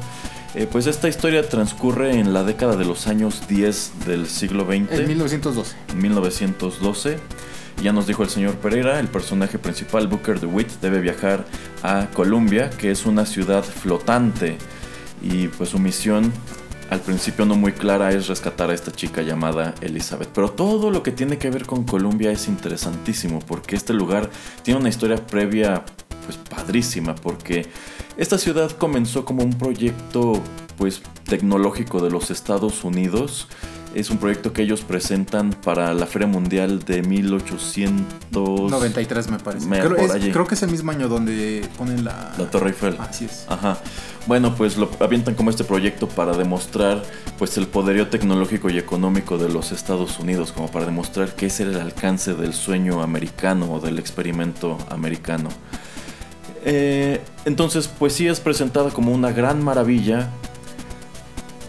eh, 0.54 0.66
pues 0.70 0.86
esta 0.86 1.08
historia 1.08 1.48
transcurre 1.48 2.18
en 2.18 2.32
la 2.32 2.42
década 2.42 2.76
de 2.76 2.84
los 2.84 3.06
años 3.06 3.46
10 3.48 4.06
del 4.06 4.26
siglo 4.26 4.64
XX. 4.64 4.90
En 4.92 5.08
1912. 5.08 5.76
En 5.90 5.98
1912. 5.98 7.18
Ya 7.82 7.92
nos 7.92 8.06
dijo 8.06 8.22
el 8.22 8.28
señor 8.28 8.56
Pereira, 8.56 9.00
el 9.00 9.08
personaje 9.08 9.58
principal, 9.58 10.06
Booker 10.06 10.38
DeWitt, 10.38 10.68
debe 10.82 11.00
viajar 11.00 11.46
a 11.82 12.08
Columbia, 12.12 12.68
que 12.68 12.90
es 12.90 13.06
una 13.06 13.24
ciudad 13.24 13.64
flotante. 13.64 14.58
Y 15.22 15.48
pues 15.48 15.70
su 15.70 15.78
misión 15.78 16.30
al 16.90 17.00
principio 17.00 17.46
no 17.46 17.54
muy 17.54 17.72
clara 17.72 18.10
es 18.10 18.26
rescatar 18.26 18.70
a 18.70 18.74
esta 18.74 18.90
chica 18.90 19.22
llamada 19.22 19.74
Elizabeth. 19.80 20.28
Pero 20.34 20.50
todo 20.50 20.90
lo 20.90 21.02
que 21.02 21.12
tiene 21.12 21.38
que 21.38 21.48
ver 21.48 21.64
con 21.64 21.84
Colombia 21.84 22.32
es 22.32 22.48
interesantísimo 22.48 23.38
porque 23.38 23.76
este 23.76 23.94
lugar 23.94 24.28
tiene 24.62 24.80
una 24.80 24.88
historia 24.88 25.24
previa 25.24 25.84
pues 26.30 26.48
padrísima 26.48 27.14
porque 27.14 27.66
esta 28.16 28.38
ciudad 28.38 28.70
comenzó 28.70 29.24
como 29.24 29.42
un 29.42 29.54
proyecto 29.54 30.40
pues 30.76 31.02
tecnológico 31.24 32.00
de 32.00 32.10
los 32.10 32.30
Estados 32.30 32.84
Unidos 32.84 33.48
es 33.94 34.10
un 34.10 34.18
proyecto 34.18 34.52
que 34.52 34.62
ellos 34.62 34.82
presentan 34.82 35.50
para 35.50 35.94
la 35.94 36.06
Feria 36.06 36.28
Mundial 36.28 36.84
de 36.84 37.02
1893 37.02 39.30
me 39.30 39.40
parece. 39.40 39.68
creo, 39.68 40.46
que 40.46 40.54
es 40.54 40.62
el 40.62 40.70
mismo 40.70 40.92
año 40.92 41.08
donde 41.08 41.68
ponen 41.76 42.04
la... 42.04 42.32
La 42.38 42.48
Torre 42.48 42.68
Eiffel. 42.68 42.96
Así 43.00 43.24
es. 43.24 43.46
Ajá. 43.48 43.78
Bueno, 44.28 44.54
pues 44.54 44.76
lo 44.76 44.88
avientan 45.00 45.34
como 45.34 45.50
este 45.50 45.64
proyecto 45.64 46.08
para 46.08 46.36
demostrar 46.36 47.02
pues 47.36 47.56
el 47.56 47.66
poderío 47.66 48.06
tecnológico 48.08 48.70
y 48.70 48.78
económico 48.78 49.38
de 49.38 49.48
los 49.48 49.72
Estados 49.72 50.20
Unidos, 50.20 50.52
como 50.52 50.70
para 50.70 50.86
demostrar 50.86 51.34
que 51.34 51.46
ese 51.46 51.64
era 51.64 51.72
el 51.72 51.80
alcance 51.80 52.34
del 52.34 52.54
sueño 52.54 53.02
americano 53.02 53.72
o 53.72 53.80
del 53.80 53.98
experimento 53.98 54.78
americano. 54.88 55.48
Eh, 56.64 57.20
entonces, 57.44 57.88
pues 57.88 58.12
sí 58.12 58.28
es 58.28 58.40
presentada 58.40 58.90
como 58.90 59.12
una 59.12 59.32
gran 59.32 59.62
maravilla 59.62 60.30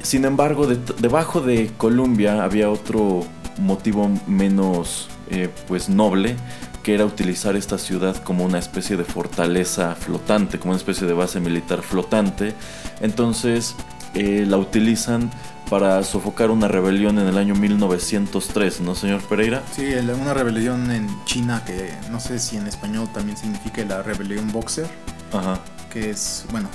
sin 0.03 0.25
embargo, 0.25 0.67
debajo 0.67 1.41
de 1.41 1.71
Columbia 1.77 2.43
había 2.43 2.69
otro 2.69 3.23
motivo 3.59 4.09
menos 4.27 5.09
eh, 5.29 5.49
pues 5.67 5.89
noble, 5.89 6.35
que 6.83 6.95
era 6.95 7.05
utilizar 7.05 7.55
esta 7.55 7.77
ciudad 7.77 8.17
como 8.23 8.43
una 8.43 8.57
especie 8.57 8.97
de 8.97 9.03
fortaleza 9.03 9.95
flotante, 9.95 10.57
como 10.57 10.71
una 10.71 10.79
especie 10.79 11.05
de 11.05 11.13
base 11.13 11.39
militar 11.39 11.83
flotante. 11.83 12.55
Entonces 12.99 13.75
eh, 14.15 14.45
la 14.47 14.57
utilizan 14.57 15.29
para 15.71 16.03
sofocar 16.03 16.51
una 16.51 16.67
rebelión 16.67 17.17
en 17.17 17.27
el 17.27 17.37
año 17.37 17.55
1903, 17.55 18.81
¿no, 18.81 18.93
señor 18.93 19.21
Pereira? 19.21 19.63
Sí, 19.73 19.85
una 19.85 20.33
rebelión 20.33 20.91
en 20.91 21.07
China 21.23 21.63
que 21.65 21.93
no 22.11 22.19
sé 22.19 22.39
si 22.39 22.57
en 22.57 22.67
español 22.67 23.07
también 23.13 23.37
significa 23.37 23.81
la 23.85 24.03
rebelión 24.03 24.51
Boxer. 24.51 24.85
Ajá. 25.31 25.61
Que 25.89 26.09
es, 26.09 26.45
bueno, 26.51 26.67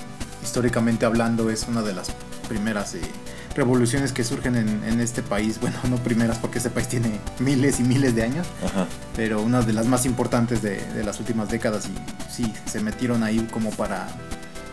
históricamente 0.42 1.04
hablando, 1.04 1.50
es 1.50 1.68
una 1.68 1.82
de 1.82 1.92
las 1.92 2.08
primeras 2.48 2.94
eh, 2.94 3.02
revoluciones 3.54 4.14
que 4.14 4.24
surgen 4.24 4.56
en, 4.56 5.00
este 5.00 5.20
país. 5.20 5.58
Bueno, 5.60 5.76
no 5.90 5.96
primeras 5.96 6.38
porque 6.38 6.56
este 6.56 6.70
país 6.70 6.88
tiene 6.88 7.20
miles 7.38 7.80
y 7.80 7.82
miles 7.82 8.14
de 8.14 8.22
años, 8.22 8.46
pero 9.14 9.42
una 9.42 9.60
de 9.60 9.74
las 9.74 9.84
más 9.84 10.06
importantes 10.06 10.62
de, 10.62 10.80
las 11.04 11.20
últimas 11.20 11.50
décadas 11.50 11.86
y 11.86 12.32
sí, 12.32 12.50
se 12.64 12.80
metieron 12.80 13.22
ahí 13.22 13.46
como 13.52 13.68
para 13.72 14.08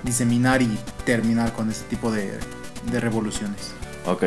diseminar 0.03 0.61
y 0.61 0.79
terminar 1.05 1.51
con 1.51 1.69
ese 1.69 1.83
tipo 1.89 2.09
de, 2.09 2.39
revoluciones. 2.89 3.73
Ok. 4.05 4.23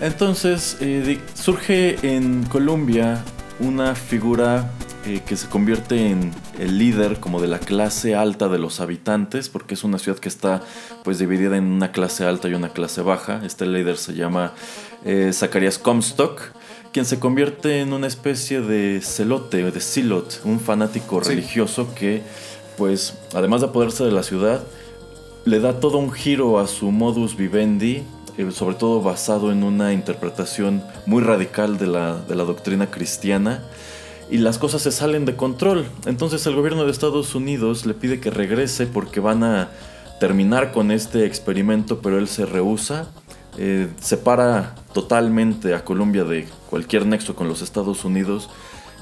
Entonces, 0.00 0.78
eh, 0.80 1.20
surge 1.34 1.98
en 2.02 2.44
Colombia 2.44 3.22
una 3.60 3.94
figura 3.94 4.70
eh, 5.06 5.22
que 5.26 5.36
se 5.36 5.48
convierte 5.48 6.10
en 6.10 6.30
el 6.58 6.78
líder 6.78 7.20
como 7.20 7.40
de 7.40 7.48
la 7.48 7.58
clase 7.58 8.14
alta 8.14 8.48
de 8.48 8.58
los 8.58 8.80
habitantes, 8.80 9.48
porque 9.48 9.74
es 9.74 9.84
una 9.84 9.98
ciudad 9.98 10.18
que 10.18 10.28
está 10.28 10.62
pues 11.04 11.18
dividida 11.18 11.56
en 11.56 11.64
una 11.64 11.92
clase 11.92 12.24
alta 12.24 12.48
y 12.48 12.54
una 12.54 12.70
clase 12.70 13.02
baja. 13.02 13.40
Este 13.44 13.66
líder 13.66 13.96
se 13.96 14.14
llama 14.14 14.52
eh, 15.04 15.30
Zacharias 15.32 15.78
Comstock, 15.78 16.40
quien 16.92 17.04
se 17.06 17.18
convierte 17.18 17.80
en 17.80 17.92
una 17.92 18.06
especie 18.06 18.60
de 18.60 19.00
celote, 19.02 19.70
de 19.70 19.80
silot, 19.80 20.42
un 20.44 20.60
fanático 20.60 21.20
religioso 21.20 21.94
que 21.94 22.22
pues 22.76 23.18
además 23.34 23.60
de 23.60 23.68
apoderarse 23.68 24.04
de 24.04 24.12
la 24.12 24.22
ciudad, 24.22 24.62
le 25.44 25.60
da 25.60 25.80
todo 25.80 25.98
un 25.98 26.12
giro 26.12 26.58
a 26.58 26.66
su 26.66 26.90
modus 26.90 27.36
vivendi 27.36 28.02
sobre 28.50 28.74
todo 28.76 29.02
basado 29.02 29.52
en 29.52 29.62
una 29.64 29.92
interpretación 29.92 30.82
muy 31.06 31.22
radical 31.22 31.78
de 31.78 31.86
la, 31.86 32.16
de 32.16 32.34
la 32.34 32.44
doctrina 32.44 32.90
cristiana 32.90 33.62
y 34.30 34.38
las 34.38 34.58
cosas 34.58 34.82
se 34.82 34.92
salen 34.92 35.24
de 35.24 35.36
control. 35.36 35.86
Entonces 36.06 36.46
el 36.46 36.54
gobierno 36.54 36.84
de 36.84 36.92
Estados 36.92 37.34
Unidos 37.34 37.84
le 37.86 37.94
pide 37.94 38.20
que 38.20 38.30
regrese 38.30 38.86
porque 38.86 39.20
van 39.20 39.42
a 39.42 39.70
terminar 40.20 40.70
con 40.70 40.90
este 40.90 41.26
experimento, 41.26 42.00
pero 42.00 42.18
él 42.18 42.28
se 42.28 42.46
rehúsa. 42.46 43.08
Eh, 43.58 43.88
separa 44.00 44.76
totalmente 44.94 45.74
a 45.74 45.84
Colombia 45.84 46.24
de 46.24 46.46
cualquier 46.70 47.04
nexo 47.06 47.34
con 47.34 47.48
los 47.48 47.62
Estados 47.62 48.04
Unidos 48.04 48.48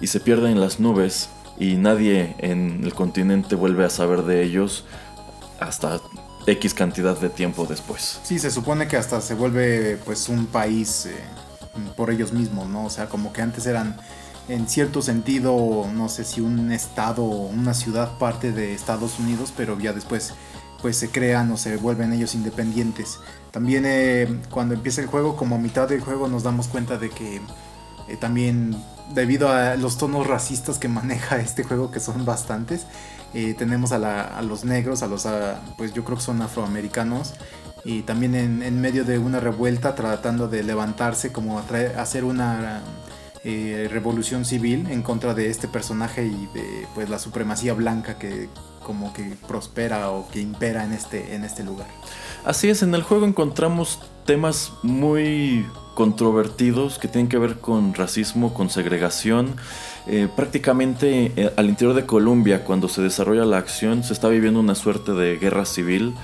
y 0.01 0.07
se 0.07 0.21
pierde 0.21 0.51
en 0.51 0.59
las 0.59 0.81
nubes 0.81 1.29
y 1.59 1.75
nadie 1.75 2.35
en 2.39 2.83
el 2.83 2.95
continente 2.95 3.57
vuelve 3.57 3.85
a 3.85 3.91
saber 3.91 4.23
de 4.23 4.43
ellos 4.43 4.85
hasta 5.61 6.01
X 6.49 6.75
cantidad 6.75 7.19
de 7.19 7.29
tiempo 7.29 7.67
después. 7.67 8.21
Sí, 8.23 8.39
se 8.39 8.51
supone 8.51 8.89
que 8.89 8.97
hasta 8.97 9.21
se 9.21 9.35
vuelve 9.35 9.99
pues 10.05 10.29
un 10.29 10.47
país 10.47 11.07
eh, 11.07 11.15
por 11.97 12.11
ellos 12.11 12.33
mismos, 12.33 12.69
¿no? 12.69 12.87
O 12.87 12.91
sea, 12.91 13.09
como 13.09 13.33
que 13.33 13.43
antes 13.43 13.67
eran 13.67 13.97
en 14.49 14.67
cierto 14.67 15.03
sentido, 15.03 15.87
no 15.93 16.09
sé 16.09 16.25
si 16.25 16.41
un 16.41 16.73
estado 16.73 17.23
una 17.23 17.75
ciudad 17.75 18.17
parte 18.19 18.53
de 18.53 18.73
Estados 18.73 19.19
Unidos, 19.19 19.53
pero 19.57 19.79
ya 19.79 19.93
después 19.93 20.33
pues 20.81 20.97
se 20.97 21.11
crean 21.11 21.51
o 21.51 21.57
se 21.57 21.77
vuelven 21.77 22.13
ellos 22.13 22.35
independientes. 22.35 23.19
También 23.51 23.85
eh, 23.87 24.41
cuando 24.51 24.75
empieza 24.75 25.01
el 25.01 25.07
juego, 25.07 25.37
como 25.37 25.57
a 25.57 25.59
mitad 25.59 25.89
del 25.89 26.01
juego 26.01 26.29
nos 26.29 26.45
damos 26.45 26.69
cuenta 26.69 26.99
de 26.99 27.11
que 27.11 27.41
eh, 28.09 28.17
también 28.17 28.77
debido 29.13 29.51
a 29.51 29.77
los 29.77 29.99
tonos 29.99 30.27
racistas 30.27 30.79
que 30.79 30.89
maneja 30.89 31.39
este 31.39 31.65
juego, 31.65 31.91
que 31.91 32.01
son 32.01 32.25
bastantes, 32.25 32.87
tenemos 33.33 33.93
a, 33.93 34.43
los 34.43 34.65
negros, 34.65 35.03
a 35.03 35.07
los, 35.07 35.27
pues 35.77 35.93
yo 35.93 36.05
creo 36.05 36.17
que 36.17 36.25
son 36.25 36.43
afroamericanos, 36.43 37.35
y 37.85 38.03
también 38.03 38.35
en, 38.35 38.63
en, 38.63 38.81
medio 38.81 39.05
de 39.05 39.19
una 39.19 39.41
revuelta 39.41 39.95
tratando 39.95 40.49
de 40.49 40.63
levantarse, 40.63 41.33
como 41.33 41.59
hacer 41.59 42.25
una 42.25 42.83
eh, 43.45 43.89
revolución 43.91 44.45
civil 44.45 44.89
en 44.91 45.03
contra 45.03 45.33
de 45.33 45.49
este 45.49 45.69
personaje 45.69 46.27
y 46.27 46.49
de 46.53 46.87
pues 46.95 47.09
la 47.09 47.21
supremacía 47.21 47.73
blanca 47.73 48.19
que 48.19 48.49
como 48.83 49.13
que 49.13 49.37
prospera 49.47 50.11
o 50.11 50.29
que 50.29 50.41
impera 50.41 50.85
en 50.85 50.93
este, 50.93 51.35
en 51.35 51.45
este 51.45 51.63
lugar. 51.63 51.87
Así 52.45 52.69
es, 52.69 52.83
en 52.83 52.95
el 52.95 53.03
juego 53.03 53.27
encontramos 53.27 54.01
temas 54.25 54.73
muy 54.83 55.65
controvertidos 55.95 56.99
que 56.99 57.07
tienen 57.07 57.29
que 57.29 57.39
ver 57.39 57.61
con 57.61 57.95
racismo, 57.95 58.53
con 58.55 58.71
segregación. 58.71 59.57
Eh, 60.11 60.27
prácticamente 60.35 61.33
eh, 61.37 61.53
al 61.57 61.69
interior 61.69 61.95
de 61.95 62.07
Colombia, 62.07 62.65
cuando 62.65 62.89
se 62.89 63.03
desarrolla 63.03 63.45
la 63.45 63.59
acción, 63.59 64.03
se 64.03 64.15
está 64.15 64.29
viviendo 64.29 64.59
una 64.59 64.75
suerte 64.75 65.13
de 65.13 65.37
guerra 65.37 65.67
civil. 65.67 66.15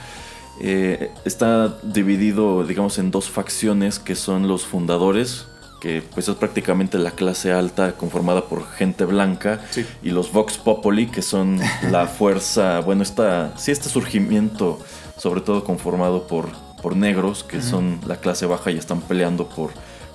Eh, 0.59 1.11
está 1.27 1.69
dividido, 1.83 2.65
digamos, 2.65 2.99
en 2.99 3.11
dos 3.11 3.29
facciones 3.29 3.99
que 3.99 4.15
son 4.15 4.49
los 4.49 4.65
fundadores, 4.65 5.49
que 5.83 6.03
pues 6.15 6.29
es 6.29 6.35
prácticamente 6.37 6.97
la 6.97 7.11
clase 7.11 7.53
alta 7.53 7.93
conformada 7.93 8.47
por 8.47 8.67
gente 8.67 9.05
blanca, 9.05 9.61
y 10.03 10.11
los 10.11 10.33
Vox 10.33 10.57
Populi, 10.57 11.09
que 11.09 11.21
son 11.21 11.61
la 11.91 12.07
fuerza, 12.19 12.81
bueno, 12.81 13.03
está, 13.03 13.53
sí, 13.59 13.71
este 13.71 13.91
surgimiento, 13.91 14.79
sobre 15.19 15.43
todo 15.43 15.63
conformado 15.63 16.27
por, 16.27 16.49
por 16.81 16.97
negros, 16.97 17.45
que 17.45 17.61
son 17.61 18.01
la 18.07 18.17
clase 18.17 18.47
baja 18.47 18.71
y 18.71 18.79
están 18.79 19.03
peleando 19.03 19.47
por 19.47 19.73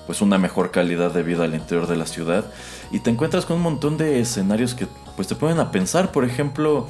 pues 0.09 0.23
una 0.23 0.39
mejor 0.39 0.71
calidad 0.71 1.11
de 1.11 1.21
vida 1.21 1.43
al 1.43 1.53
interior 1.53 1.85
de 1.85 1.95
la 1.95 2.07
ciudad. 2.07 2.43
Y 2.89 3.01
te 3.01 3.11
encuentras 3.11 3.45
con 3.45 3.57
un 3.57 3.61
montón 3.61 3.95
de 3.95 4.19
escenarios 4.19 4.73
que 4.73 4.87
pues 5.15 5.27
te 5.27 5.35
ponen 5.35 5.59
a 5.59 5.69
pensar, 5.69 6.11
por 6.11 6.25
ejemplo, 6.25 6.87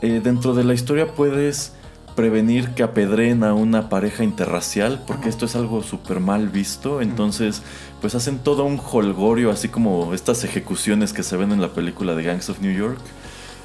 eh, 0.00 0.22
dentro 0.24 0.54
de 0.54 0.64
la 0.64 0.72
historia 0.72 1.12
puedes 1.12 1.74
prevenir 2.16 2.70
que 2.70 2.82
apedreen 2.82 3.44
a 3.44 3.52
una 3.52 3.90
pareja 3.90 4.24
interracial, 4.24 5.04
porque 5.06 5.28
esto 5.28 5.44
es 5.44 5.54
algo 5.54 5.82
súper 5.82 6.20
mal 6.20 6.48
visto. 6.48 7.02
Entonces, 7.02 7.60
pues 8.00 8.14
hacen 8.14 8.38
todo 8.38 8.64
un 8.64 8.80
holgorio, 8.90 9.50
así 9.50 9.68
como 9.68 10.14
estas 10.14 10.42
ejecuciones 10.42 11.12
que 11.12 11.22
se 11.22 11.36
ven 11.36 11.52
en 11.52 11.60
la 11.60 11.74
película 11.74 12.14
de 12.14 12.22
Gangs 12.22 12.48
of 12.48 12.62
New 12.62 12.72
York, 12.72 13.00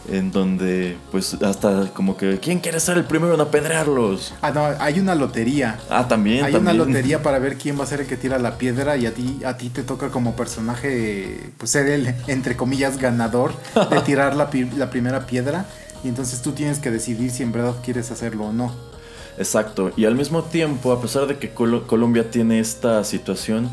en 0.09 0.31
donde, 0.31 0.97
pues 1.11 1.35
hasta 1.41 1.89
como 1.93 2.17
que, 2.17 2.39
¿quién 2.39 2.59
quiere 2.59 2.79
ser 2.79 2.97
el 2.97 3.05
primero 3.05 3.33
en 3.33 3.41
apedrearlos? 3.41 4.33
Ah, 4.41 4.51
no, 4.51 4.65
hay 4.79 4.99
una 4.99 5.15
lotería. 5.15 5.79
Ah, 5.89 6.07
también. 6.07 6.43
Hay 6.43 6.53
también. 6.53 6.75
una 6.75 6.85
lotería 6.85 7.21
para 7.21 7.39
ver 7.39 7.57
quién 7.57 7.79
va 7.79 7.83
a 7.83 7.87
ser 7.87 8.01
el 8.01 8.07
que 8.07 8.17
tira 8.17 8.37
la 8.37 8.57
piedra 8.57 8.97
y 8.97 9.05
a 9.05 9.13
ti, 9.13 9.39
a 9.45 9.57
ti 9.57 9.69
te 9.69 9.83
toca 9.83 10.09
como 10.09 10.35
personaje, 10.35 11.51
pues 11.57 11.71
ser 11.71 11.87
el, 11.87 12.13
entre 12.27 12.55
comillas, 12.55 12.97
ganador 12.97 13.53
de 13.89 14.01
tirar 14.05 14.35
la, 14.35 14.49
la 14.77 14.89
primera 14.89 15.25
piedra. 15.25 15.65
Y 16.03 16.07
entonces 16.07 16.41
tú 16.41 16.51
tienes 16.51 16.79
que 16.79 16.91
decidir 16.91 17.31
si 17.31 17.43
en 17.43 17.51
verdad 17.51 17.75
quieres 17.83 18.11
hacerlo 18.11 18.45
o 18.45 18.53
no. 18.53 18.71
Exacto. 19.37 19.91
Y 19.97 20.05
al 20.05 20.15
mismo 20.15 20.43
tiempo, 20.43 20.91
a 20.91 21.01
pesar 21.01 21.27
de 21.27 21.37
que 21.37 21.51
Colombia 21.53 22.29
tiene 22.29 22.59
esta 22.59 23.03
situación, 23.03 23.69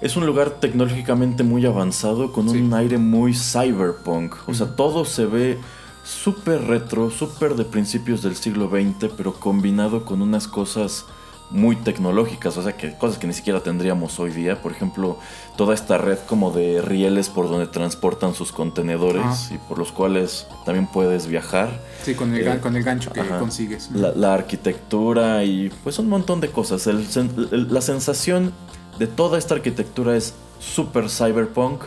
es 0.00 0.16
un 0.16 0.26
lugar 0.26 0.50
tecnológicamente 0.60 1.42
muy 1.42 1.64
avanzado 1.64 2.32
con 2.32 2.48
un 2.48 2.74
aire 2.74 2.98
muy 2.98 3.34
cyberpunk. 3.34 4.34
O 4.46 4.54
sea, 4.54 4.76
todo 4.76 5.04
se 5.04 5.24
ve 5.26 5.58
súper 6.04 6.66
retro, 6.66 7.10
súper 7.10 7.54
de 7.54 7.64
principios 7.64 8.22
del 8.22 8.36
siglo 8.36 8.68
XX, 8.68 9.10
pero 9.16 9.34
combinado 9.34 10.04
con 10.04 10.22
unas 10.22 10.46
cosas 10.46 11.06
muy 11.50 11.76
tecnológicas, 11.76 12.56
o 12.56 12.62
sea, 12.62 12.76
que 12.76 12.96
cosas 12.96 13.18
que 13.18 13.26
ni 13.26 13.32
siquiera 13.32 13.60
tendríamos 13.60 14.18
hoy 14.18 14.30
día. 14.30 14.60
Por 14.60 14.72
ejemplo, 14.72 15.18
toda 15.56 15.74
esta 15.74 15.98
red 15.98 16.18
como 16.26 16.50
de 16.50 16.82
rieles 16.82 17.28
por 17.28 17.48
donde 17.48 17.66
transportan 17.66 18.34
sus 18.34 18.50
contenedores 18.50 19.50
y 19.50 19.58
por 19.68 19.78
los 19.78 19.92
cuales 19.92 20.46
también 20.64 20.86
puedes 20.86 21.26
viajar. 21.26 21.80
Sí, 22.02 22.14
con 22.14 22.34
el, 22.34 22.46
eh, 22.46 22.60
con 22.60 22.76
el 22.76 22.82
gancho 22.82 23.12
que 23.12 23.22
consigues. 23.26 23.90
La, 23.92 24.34
arquitectura 24.34 25.44
y 25.44 25.70
pues 25.84 25.98
un 25.98 26.08
montón 26.08 26.40
de 26.40 26.50
cosas. 26.50 26.86
la 26.86 27.80
sensación 27.80 28.52
de 28.98 29.06
toda 29.06 29.38
esta 29.38 29.54
arquitectura 29.54 30.16
es 30.16 30.34
súper 30.58 31.08
cyberpunk, 31.08 31.82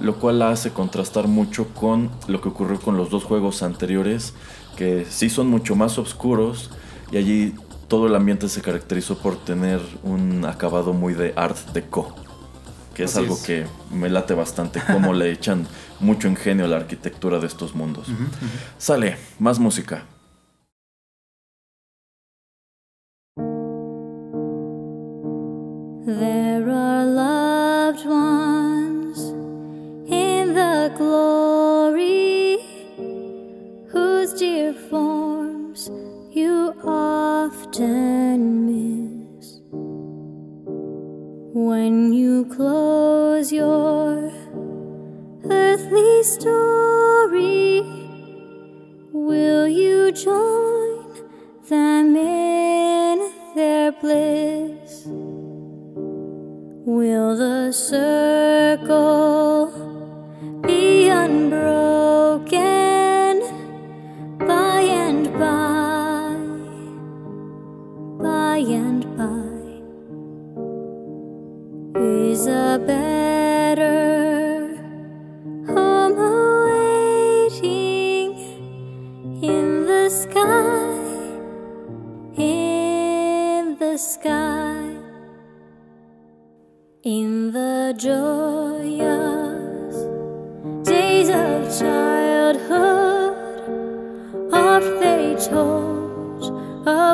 lo 0.00 0.16
cual 0.16 0.38
la 0.38 0.50
hace 0.50 0.70
contrastar 0.70 1.28
mucho 1.28 1.68
con 1.68 2.10
lo 2.28 2.40
que 2.40 2.48
ocurrió 2.48 2.80
con 2.80 2.96
los 2.96 3.10
dos 3.10 3.24
juegos 3.24 3.62
anteriores, 3.62 4.34
que 4.76 5.06
sí 5.08 5.30
son 5.30 5.48
mucho 5.48 5.74
más 5.76 5.98
oscuros 5.98 6.70
y 7.10 7.16
allí 7.16 7.54
todo 7.88 8.06
el 8.06 8.14
ambiente 8.14 8.48
se 8.48 8.62
caracterizó 8.62 9.18
por 9.18 9.36
tener 9.36 9.80
un 10.02 10.44
acabado 10.44 10.92
muy 10.92 11.14
de 11.14 11.32
art 11.36 11.56
deco, 11.72 12.14
que 12.94 13.04
es 13.04 13.16
algo 13.16 13.38
que 13.44 13.66
me 13.92 14.08
late 14.08 14.34
bastante, 14.34 14.80
como 14.80 15.12
le 15.12 15.30
echan 15.32 15.66
mucho 16.00 16.28
ingenio 16.28 16.64
a 16.64 16.68
la 16.68 16.76
arquitectura 16.76 17.38
de 17.38 17.46
estos 17.46 17.74
mundos. 17.74 18.08
Sale, 18.78 19.16
más 19.38 19.58
música. 19.58 20.04
There 26.06 26.45
you 36.36 36.74
often 36.84 38.66
miss 38.66 39.60
when 41.54 42.12
you 42.12 42.44
close 42.54 43.50
your 43.50 44.30
earthly 45.48 46.22
story. 46.22 47.80
Will 49.12 49.66
you 49.66 50.12
join 50.12 51.24
them 51.70 52.14
in 52.14 53.32
their 53.54 53.92
bliss? 53.92 55.04
Will 56.84 57.34
the 57.38 57.72
circle 57.72 59.72
be 60.66 61.08
unbroken 61.08 61.85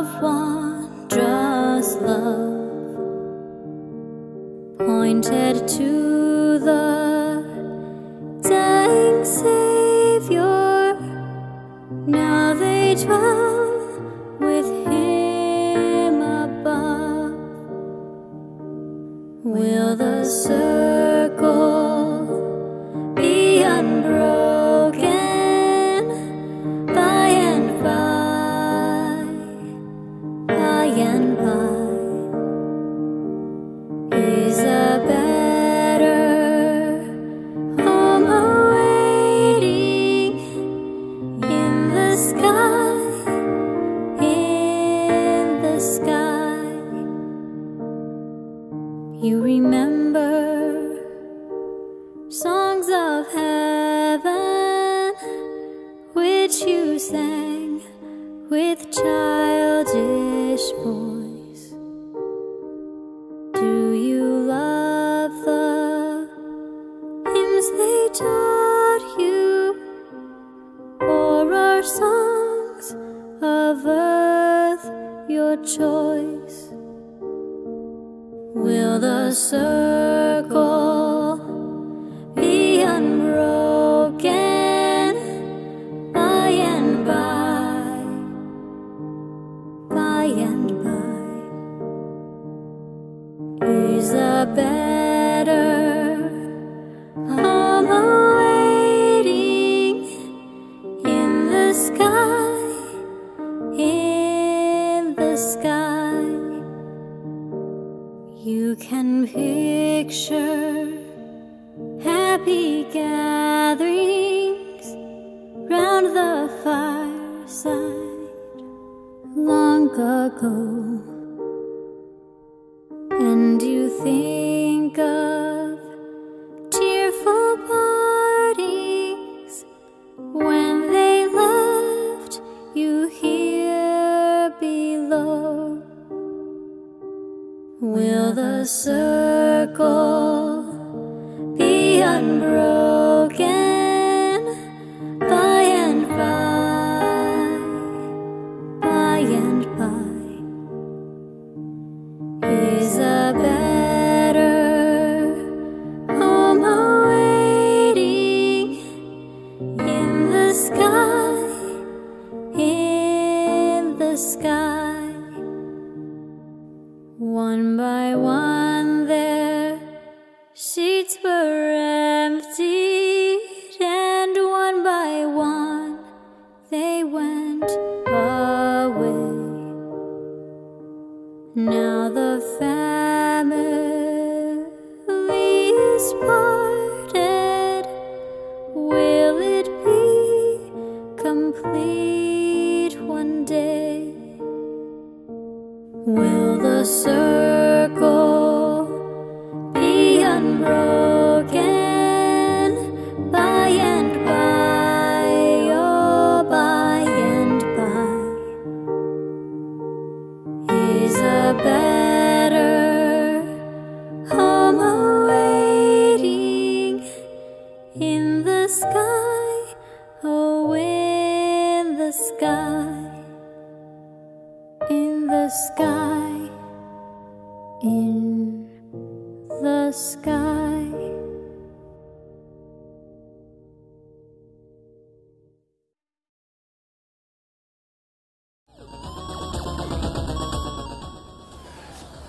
of 0.03 0.42
You 49.33 49.41
remember 49.41 50.29
songs 52.29 52.87
of 52.91 53.27
heaven 53.33 55.15
which 56.13 56.61
you 56.67 56.99
sang 56.99 57.81
with 58.51 58.81
childish 58.93 60.67
voice. 60.85 61.65
Do 63.55 63.93
you 63.93 64.23
love 64.55 65.33
the 65.47 66.29
hymns 67.33 67.69
they 67.81 68.09
taught 68.13 69.05
you, 69.19 69.81
or 71.01 71.55
are 71.55 71.83
songs 71.83 72.95
of 73.41 73.87
earth 73.87 74.85
your 75.31 75.57
choice? 75.65 76.12
The 79.33 79.37
circle 79.37 80.02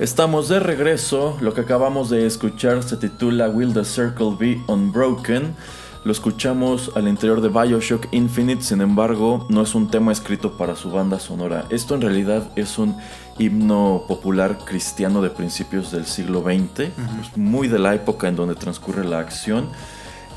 Estamos 0.04 0.50
de 0.50 0.60
regreso. 0.60 1.38
Lo 1.40 1.54
que 1.54 1.62
acabamos 1.62 2.10
de 2.10 2.26
escuchar 2.26 2.84
se 2.84 2.98
titula 2.98 3.48
Will 3.48 3.74
the 3.74 3.86
Circle 3.86 4.36
Be 4.38 4.62
Unbroken. 4.68 5.56
Lo 6.04 6.12
escuchamos 6.12 6.92
al 6.96 7.08
interior 7.08 7.40
de 7.40 7.48
Bioshock 7.48 8.08
Infinite, 8.12 8.64
sin 8.64 8.82
embargo, 8.82 9.48
no 9.50 9.62
es 9.62 9.74
un 9.76 9.90
tema 9.90 10.12
escrito 10.12 10.58
para 10.58 10.76
su 10.76 10.92
banda 10.92 11.20
sonora. 11.20 11.64
Esto 11.70 11.96
en 11.96 12.02
realidad 12.02 12.52
es 12.58 12.78
un 12.78 12.98
himno 13.40 14.04
popular 14.06 14.58
cristiano 14.66 15.22
de 15.22 15.30
principios 15.30 15.90
del 15.94 16.06
siglo 16.06 16.42
XX, 16.42 16.90
pues, 16.90 17.38
muy 17.38 17.70
de 17.70 17.80
la 17.80 17.96
época 17.96 18.28
en 18.28 18.36
donde 18.36 18.56
transcurre 18.56 19.06
la 19.06 19.20
acción. 19.20 19.70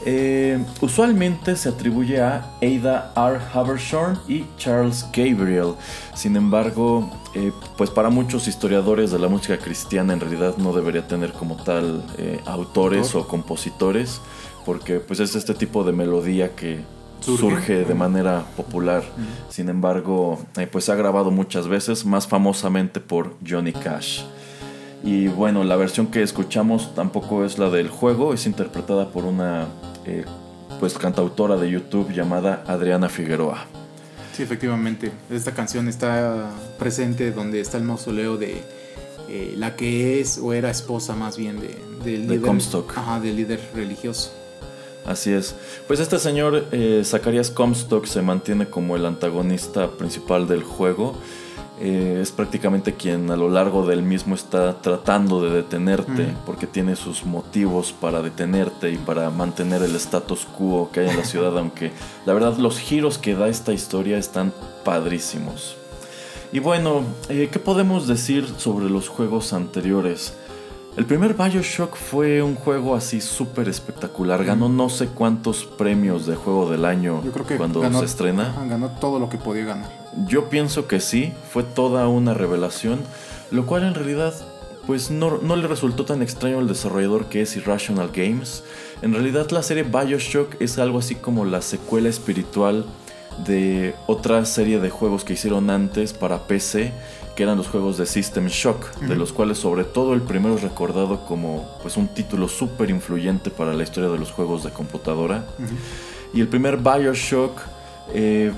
Eh, 0.05 0.63
usualmente 0.81 1.57
se 1.57 1.69
atribuye 1.69 2.21
a 2.21 2.51
Ada 2.63 3.13
R. 3.17 3.39
Habershorn 3.53 4.19
y 4.29 4.45
Charles 4.59 5.05
Gabriel. 5.13 5.75
Sin 6.15 6.37
embargo, 6.37 7.11
eh, 7.35 7.53
pues 7.77 7.91
para 7.91 8.09
muchos 8.11 8.47
historiadores 8.47 9.11
de 9.11 9.19
la 9.19 9.29
música 9.29 9.59
cristiana 9.59 10.13
en 10.13 10.21
realidad 10.21 10.57
no 10.59 10.73
debería 10.73 11.07
tener 11.09 11.33
como 11.33 11.57
tal 11.57 12.05
eh, 12.19 12.41
autores 12.47 13.07
Autor. 13.07 13.23
o 13.23 13.29
compositores, 13.29 14.21
porque 14.65 15.01
pues 15.01 15.21
es 15.21 15.35
este 15.35 15.55
tipo 15.55 15.83
de 15.83 15.93
melodía 15.93 16.55
que 16.55 16.81
surge, 17.21 17.49
Surge. 17.49 17.85
de 17.85 17.95
manera 17.95 18.45
popular. 18.57 19.03
Sin 19.49 19.69
embargo, 19.69 20.39
pues 20.71 20.85
se 20.85 20.93
ha 20.93 20.95
grabado 20.95 21.31
muchas 21.31 21.67
veces, 21.67 22.05
más 22.05 22.27
famosamente 22.29 23.01
por 23.01 23.35
Johnny 23.47 23.73
Cash. 23.73 24.23
Y 25.05 25.29
bueno, 25.29 25.63
la 25.65 25.77
versión 25.77 26.09
que 26.09 26.23
escuchamos 26.23 26.95
tampoco 26.95 27.45
es 27.45 27.59
la 27.59 27.71
del 27.71 27.89
juego, 27.89 28.35
es 28.35 28.47
interpretada 28.47 29.11
por 29.11 29.25
una 29.25 29.67
eh, 30.05 30.25
pues 30.81 30.95
cantautora 30.95 31.57
de 31.57 31.71
YouTube 31.71 32.13
llamada 32.13 32.65
Adriana 32.67 33.09
Figueroa. 33.09 33.67
Sí, 34.33 34.43
efectivamente. 34.43 35.13
Esta 35.31 35.53
canción 35.53 35.89
está 35.89 36.51
presente 36.79 37.33
donde 37.33 37.61
está 37.61 37.79
el 37.79 37.85
mausoleo 37.85 38.37
de 38.37 38.63
eh, 39.29 39.55
la 39.57 39.77
que 39.77 40.21
es 40.21 40.39
o 40.39 40.53
era 40.53 40.71
esposa 40.71 41.15
más 41.15 41.37
bien 41.37 41.61
de, 41.61 41.69
del 42.05 42.27
De 42.27 42.35
líder. 42.35 42.43
Comstock. 42.43 42.99
Ajá, 42.99 43.21
del 43.21 43.37
líder 43.37 43.61
religioso. 43.75 44.33
Así 45.07 45.33
es. 45.33 45.55
Pues 45.87 46.01
este 46.01 46.19
señor, 46.19 46.67
eh, 46.73 47.03
Zacharias 47.05 47.51
Comstock, 47.51 48.07
se 48.07 48.23
mantiene 48.23 48.69
como 48.69 48.97
el 48.97 49.07
antagonista 49.07 49.93
principal 49.93 50.49
del 50.49 50.65
juego. 50.65 51.15
Eh, 51.79 52.21
es 52.23 52.33
prácticamente 52.33 52.95
quien 52.95 53.31
a 53.31 53.37
lo 53.37 53.51
largo 53.51 53.87
del 53.87 54.03
mismo 54.03 54.35
está 54.35 54.81
tratando 54.81 55.43
de 55.43 55.51
detenerte, 55.51 56.23
Mm. 56.29 56.37
porque 56.47 56.67
tiene 56.67 56.97
sus 56.97 57.27
motivos 57.27 57.93
para 57.93 58.23
detenerte 58.23 58.91
y 58.91 58.97
para 58.97 59.29
mantener 59.29 59.83
el 59.83 59.95
status 59.97 60.47
quo 60.57 60.89
que 60.91 61.01
hay 61.01 61.09
en 61.11 61.19
la 61.19 61.25
ciudad, 61.33 61.57
aunque 61.59 61.93
la 62.25 62.33
verdad 62.33 62.57
los 62.57 62.79
giros 62.79 63.19
que 63.19 63.35
da 63.35 63.49
esta 63.49 63.75
historia 63.75 64.17
están 64.17 64.53
padrísimos. 64.85 65.77
Y 66.53 66.61
bueno, 66.61 67.03
eh, 67.29 67.51
¿qué 67.53 67.59
podemos 67.59 68.07
decir 68.07 68.47
sobre 68.57 68.89
los 68.89 69.09
juegos 69.09 69.53
anteriores? 69.53 70.33
El 70.97 71.05
primer 71.05 71.35
Bioshock 71.35 71.95
fue 71.95 72.41
un 72.43 72.55
juego 72.55 72.95
así 72.95 73.21
súper 73.21 73.69
espectacular. 73.69 74.43
Ganó 74.47 74.71
no 74.71 74.89
sé 74.89 75.09
cuántos 75.09 75.65
premios 75.67 76.25
de 76.25 76.37
juego 76.37 76.71
del 76.71 76.87
año 76.87 77.21
Yo 77.23 77.33
creo 77.33 77.47
que 77.47 77.59
cuando 77.59 77.81
ganó, 77.81 77.99
se 77.99 78.07
estrena. 78.07 78.55
ganó 78.67 78.89
todo 78.99 79.19
lo 79.19 79.29
que 79.29 79.37
podía 79.37 79.67
ganar. 79.67 80.06
Yo 80.27 80.49
pienso 80.49 80.87
que 80.87 81.01
sí, 81.01 81.33
fue 81.53 81.63
toda 81.63 82.09
una 82.09 82.35
revelación, 82.35 83.01
lo 83.51 83.67
cual 83.67 83.85
en 83.85 83.95
realidad 83.95 84.35
pues 84.87 85.11
no, 85.11 85.39
no 85.39 85.57
le 85.57 85.67
resultó 85.67 86.05
tan 86.05 86.23
extraño 86.23 86.59
al 86.59 86.69
desarrollador 86.69 87.27
que 87.27 87.43
es 87.43 87.57
Irrational 87.57 88.11
Games. 88.15 88.63
En 89.03 89.13
realidad 89.13 89.51
la 89.51 89.63
serie 89.63 89.83
Bioshock 89.83 90.61
es 90.61 90.79
algo 90.79 91.01
así 91.01 91.17
como 91.17 91.45
la 91.45 91.61
secuela 91.61 92.09
espiritual 92.09 92.87
de 93.45 93.95
otra 94.07 94.45
serie 94.47 94.79
de 94.79 94.89
juegos 94.89 95.25
que 95.25 95.35
hicieron 95.35 95.71
antes 95.71 96.13
para 96.13 96.47
PC, 96.47 96.93
que 97.35 97.43
eran 97.43 97.59
los 97.59 97.69
juegos 97.69 97.99
de 97.99 98.07
System 98.07 98.47
Shock, 98.47 98.99
de 99.01 99.15
los 99.15 99.33
cuales 99.33 99.59
sobre 99.59 99.85
todo 99.85 100.15
el 100.15 100.23
primero 100.23 100.55
es 100.55 100.63
recordado 100.63 101.27
como 101.27 101.69
pues 101.83 101.99
un 101.99 102.09
título 102.09 102.49
súper 102.49 102.89
influyente 102.89 103.51
para 103.51 103.75
la 103.75 103.83
historia 103.83 104.09
de 104.09 104.19
los 104.19 104.33
juegos 104.33 104.65
de 104.65 104.71
computadora. 104.71 105.45
Y 106.33 106.41
el 106.41 106.49
primer 106.49 106.79
Bioshock, 106.79 107.61
eh, 108.15 108.53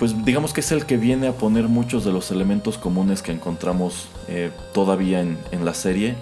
pues 0.00 0.24
digamos 0.24 0.54
que 0.54 0.60
es 0.60 0.72
el 0.72 0.86
que 0.86 0.96
viene 0.96 1.28
a 1.28 1.32
poner 1.32 1.68
muchos 1.68 2.06
de 2.06 2.10
los 2.10 2.30
elementos 2.30 2.78
comunes 2.78 3.20
que 3.20 3.32
encontramos 3.32 4.08
eh, 4.28 4.50
todavía 4.72 5.20
en, 5.20 5.36
la 5.62 5.74
serie. 5.74 6.14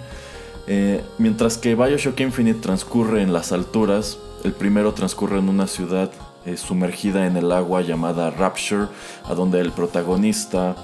Eh, 0.67 1.01
mientras 1.17 1.57
que 1.57 1.75
Bioshock 1.75 2.19
Infinite 2.19 2.59
transcurre 2.59 3.21
en 3.21 3.31
las 3.31 3.53
alturas, 3.53 4.19
el 4.43 4.51
primero 4.51 4.93
transcurre 4.93 5.39
en 5.39 5.47
una 5.47 5.65
ciudad 5.65 6.11
eh, 6.45 6.57
sumergida 6.57 7.25
en 7.25 7.37
el 7.37 7.53
agua 7.53 7.81
llamada 7.81 8.31
Rapture, 8.31 8.87
a 9.23 9.33
donde 9.33 9.61
el 9.61 9.71
protagonista 9.71 10.75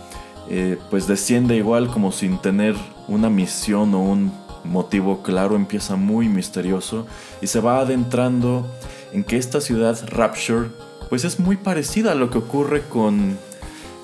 pues 0.92 1.08
desciende 1.08 1.56
igual 1.56 1.88
como 1.88 2.12
sin 2.12 2.38
tener 2.38 2.76
una 3.08 3.32
misión 3.32 3.94
o 3.96 4.00
un 4.00 4.32
motivo 4.64 5.22
claro, 5.22 5.56
empieza 5.56 5.96
muy 5.96 6.30
misterioso 6.30 7.08
y 7.42 7.48
se 7.48 7.60
va 7.60 7.80
adentrando 7.80 8.66
en 9.12 9.24
que 9.24 9.38
esta 9.38 9.60
ciudad 9.60 10.00
Rapture 10.08 10.70
pues 11.10 11.24
es 11.26 11.40
muy 11.40 11.58
parecida 11.58 12.12
a 12.12 12.16
lo 12.16 12.30
que 12.30 12.38
ocurre 12.38 12.84
con, 12.84 13.38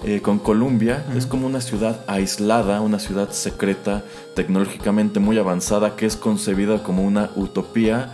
eh, 0.04 0.22
con 0.22 0.40
Columbia. 0.40 1.06
Es 1.16 1.26
como 1.26 1.48
una 1.48 1.62
ciudad 1.62 2.04
aislada, 2.08 2.82
una 2.82 3.00
ciudad 3.00 3.32
secreta, 3.32 4.04
tecnológicamente 4.36 5.20
muy 5.20 5.38
avanzada, 5.38 5.96
que 5.96 6.06
es 6.06 6.16
concebida 6.16 6.84
como 6.84 7.04
una 7.04 7.32
utopía, 7.36 8.14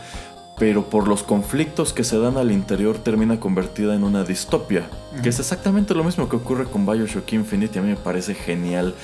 pero 0.57 0.89
por 0.89 1.07
los 1.07 1.23
conflictos 1.23 1.93
que 1.93 2.03
se 2.03 2.17
dan 2.17 2.37
al 2.37 2.51
interior 2.51 2.97
termina 2.97 3.39
convertida 3.39 3.93
en 3.93 4.03
una 4.03 4.23
distopia, 4.23 4.89
que 5.21 5.29
es 5.29 5.39
exactamente 5.39 5.93
lo 5.93 6.03
mismo 6.03 6.27
que 6.27 6.35
ocurre 6.35 6.65
con 6.65 6.85
Bioshock 6.85 7.31
Infinite 7.33 7.75
y 7.75 7.79
a 7.79 7.83
mí 7.83 7.89
me 7.89 7.95
parece 7.95 8.33
genial 8.33 8.95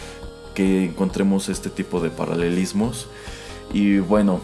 que 0.55 0.85
encontremos 0.85 1.49
este 1.49 1.69
tipo 1.69 1.99
de 1.99 2.09
paralelismos. 2.09 3.07
Y 3.71 3.99
bueno, 3.99 4.39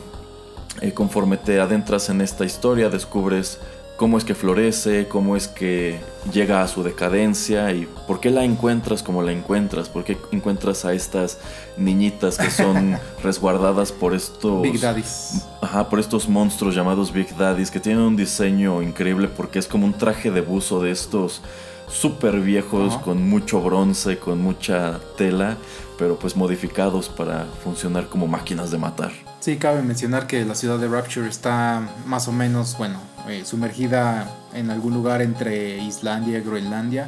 eh, 0.82 0.94
conforme 0.94 1.38
te 1.38 1.60
adentras 1.60 2.10
en 2.10 2.22
esta 2.22 2.46
historia, 2.46 2.90
descubres 2.90 3.60
cómo 4.00 4.18
es 4.18 4.24
que 4.24 4.34
florece, 4.34 5.10
cómo 5.10 5.36
es 5.36 5.50
que 5.50 6.00
llega 6.32 6.64
a 6.64 6.70
su 6.70 6.84
decadencia 6.84 7.74
y 7.74 7.86
por 8.08 8.22
qué 8.22 8.30
la 8.30 8.46
encuentras 8.46 9.04
como 9.04 9.22
la 9.24 9.34
encuentras, 9.34 9.90
por 9.90 10.06
qué 10.06 10.18
encuentras 10.32 10.86
a 10.86 10.94
estas 10.94 11.38
niñitas 11.76 12.38
que 12.38 12.50
son 12.50 12.98
resguardadas 13.24 13.92
por 13.92 14.16
estos 14.16 14.62
Big 14.62 14.80
Daddies. 14.80 15.46
Ajá, 15.62 15.90
por 15.90 16.00
estos 16.00 16.30
monstruos 16.30 16.76
llamados 16.76 17.12
Big 17.12 17.36
Daddies 17.36 17.70
que 17.70 17.82
tienen 17.82 18.02
un 18.02 18.16
diseño 18.16 18.82
increíble 18.82 19.28
porque 19.28 19.60
es 19.60 19.68
como 19.68 19.86
un 19.86 19.94
traje 19.94 20.32
de 20.32 20.40
buzo 20.40 20.82
de 20.82 20.92
estos 20.92 21.42
súper 21.90 22.40
viejos 22.40 22.96
con 23.00 23.28
mucho 23.28 23.60
bronce, 23.60 24.18
con 24.18 24.42
mucha 24.42 25.02
tela, 25.18 25.58
pero 25.98 26.18
pues 26.18 26.38
modificados 26.38 27.10
para 27.10 27.48
funcionar 27.66 28.08
como 28.08 28.28
máquinas 28.28 28.72
de 28.72 28.78
matar. 28.78 29.12
Sí, 29.42 29.58
cabe 29.58 29.82
mencionar 29.82 30.26
que 30.26 30.46
la 30.46 30.56
ciudad 30.56 30.80
de 30.80 30.88
Rapture 30.88 31.28
está 31.28 31.82
más 32.06 32.28
o 32.28 32.32
menos, 32.32 32.78
bueno, 32.78 33.00
eh, 33.30 33.46
sumergida 33.46 34.30
en 34.54 34.70
algún 34.72 34.94
lugar 34.94 35.22
entre 35.22 35.78
Islandia 35.78 36.38
y 36.40 36.42
Groenlandia 36.42 37.08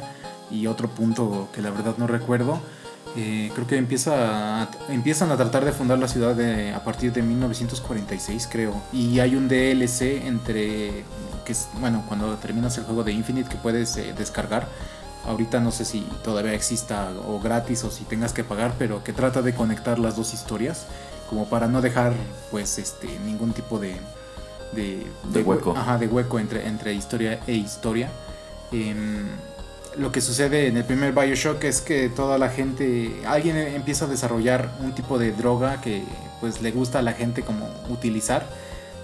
y 0.50 0.66
otro 0.66 0.88
punto 0.88 1.48
que 1.54 1.62
la 1.62 1.70
verdad 1.70 1.94
no 1.98 2.06
recuerdo. 2.06 2.60
Eh, 3.16 3.50
creo 3.54 3.66
que 3.66 3.76
empieza 3.76 4.62
a- 4.62 4.70
empiezan 4.88 5.30
a 5.30 5.36
tratar 5.36 5.64
de 5.66 5.72
fundar 5.72 5.98
la 5.98 6.08
ciudad 6.08 6.34
a 6.74 6.82
partir 6.84 7.12
de 7.12 7.22
1946, 7.22 8.48
creo. 8.50 8.74
Y 8.92 9.18
hay 9.20 9.36
un 9.36 9.48
DLC 9.48 10.26
entre, 10.26 11.04
que 11.44 11.54
bueno, 11.80 12.04
cuando 12.08 12.34
terminas 12.36 12.78
el 12.78 12.84
juego 12.84 13.04
de 13.04 13.12
Infinite 13.12 13.48
que 13.50 13.56
puedes 13.56 13.96
eh, 13.96 14.14
descargar. 14.16 14.66
Ahorita 15.26 15.60
no 15.60 15.70
sé 15.70 15.84
si 15.84 16.00
todavía 16.24 16.52
exista 16.54 17.10
o 17.28 17.38
gratis 17.38 17.84
o 17.84 17.90
si 17.90 18.02
tengas 18.04 18.32
que 18.32 18.42
pagar, 18.44 18.72
pero 18.78 19.04
que 19.04 19.12
trata 19.12 19.40
de 19.42 19.54
conectar 19.54 19.98
las 20.00 20.16
dos 20.16 20.34
historias 20.34 20.86
como 21.30 21.46
para 21.48 21.68
no 21.68 21.80
dejar 21.80 22.12
pues 22.50 22.76
este 22.78 23.06
ningún 23.24 23.52
tipo 23.52 23.78
de 23.78 23.96
de, 24.72 25.06
De 25.32 25.40
hue- 25.42 25.46
hueco. 25.46 25.74
ajá, 25.76 25.98
de 25.98 26.06
hueco 26.08 26.38
entre, 26.38 26.66
entre 26.66 26.92
historia 26.94 27.40
e 27.46 27.52
historia. 27.54 28.10
Em, 28.72 29.26
lo 29.98 30.10
que 30.12 30.20
sucede 30.20 30.66
en 30.68 30.76
el 30.78 30.84
primer 30.84 31.12
Bioshock 31.12 31.62
es 31.64 31.80
que 31.82 32.08
toda 32.08 32.38
la 32.38 32.48
gente 32.48 33.20
alguien 33.26 33.56
empieza 33.56 34.06
a 34.06 34.08
desarrollar 34.08 34.72
un 34.80 34.94
tipo 34.94 35.18
de 35.18 35.32
droga 35.32 35.80
que 35.82 36.02
pues 36.40 36.62
le 36.62 36.70
gusta 36.72 37.00
a 37.00 37.02
la 37.02 37.12
gente 37.12 37.42
como 37.42 37.68
utilizar 37.88 38.46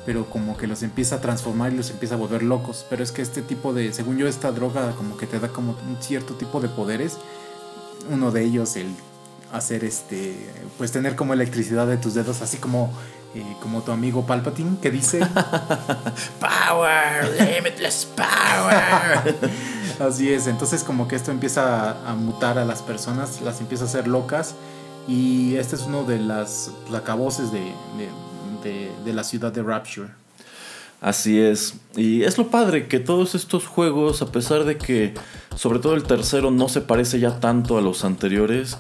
pero 0.07 0.25
como 0.31 0.57
que 0.57 0.67
los 0.67 0.83
empieza 0.83 1.17
a 1.17 1.21
transformar 1.21 1.71
y 1.71 1.77
los 1.77 1.91
empieza 1.91 2.15
a 2.15 2.17
volver 2.19 2.43
locos. 2.43 2.87
Pero 2.89 3.03
es 3.05 3.13
que 3.13 3.21
este 3.21 3.43
tipo 3.43 3.75
de 3.75 3.93
según 3.93 4.17
yo 4.17 4.27
esta 4.27 4.51
droga 4.53 4.93
como 4.93 5.19
que 5.19 5.27
te 5.27 5.39
da 5.39 5.49
como 5.49 5.73
un 5.73 5.99
cierto 6.01 6.33
tipo 6.33 6.61
de 6.63 6.69
poderes. 6.71 7.19
Uno 8.11 8.31
de 8.31 8.43
ellos 8.43 8.75
el 8.77 8.87
hacer 9.53 9.85
este 9.85 10.35
pues 10.77 10.93
tener 10.93 11.17
como 11.17 11.33
electricidad 11.33 11.87
de 11.87 11.97
tus 11.97 12.15
dedos 12.15 12.43
así 12.43 12.59
como 12.59 12.93
eh, 13.35 13.45
como 13.61 13.83
tu 13.83 13.93
amigo 13.93 14.27
Palpatine 14.27 14.79
que 14.81 14.91
dice 14.91 15.21
Power, 16.41 17.31
limitless 17.39 18.07
power. 18.17 19.37
así 20.01 20.33
es 20.33 20.47
entonces 20.47 20.85
como 20.85 21.09
que 21.09 21.17
esto 21.17 21.31
empieza 21.31 21.91
a, 21.91 22.11
a 22.11 22.15
mutar 22.15 22.59
a 22.59 22.65
las 22.65 22.83
personas 22.83 23.41
las 23.41 23.61
empieza 23.61 23.85
a 23.85 23.87
hacer 23.87 24.09
locas 24.09 24.55
y 25.07 25.57
este 25.57 25.77
es 25.77 25.83
uno 25.83 26.05
de 26.05 26.19
las 26.19 26.71
acaboses 26.95 27.51
de, 27.51 27.61
de, 27.61 28.09
de, 28.63 28.93
de 29.05 29.13
la 29.13 29.25
ciudad 29.25 29.53
de 29.53 29.63
Rapture 29.63 30.11
Así 31.01 31.39
es. 31.39 31.75
Y 31.97 32.25
es 32.25 32.39
lo 32.39 32.49
padre 32.49 32.89
que 32.89 32.99
todos 32.99 33.35
estos 33.35 33.67
juegos, 33.67 34.21
a 34.21 34.33
pesar 34.33 34.65
de 34.65 34.79
que 34.79 35.15
sobre 35.55 35.79
todo 35.79 35.95
el 35.95 36.03
tercero 36.03 36.51
no 36.51 36.69
se 36.69 36.81
parece 36.81 37.21
ya 37.21 37.39
tanto 37.39 37.79
a 37.79 37.83
los 37.83 38.05
anteriores, 38.05 38.79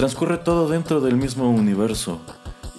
transcurre 0.00 0.38
todo 0.38 0.66
dentro 0.66 1.02
del 1.02 1.14
mismo 1.16 1.50
universo. 1.50 2.22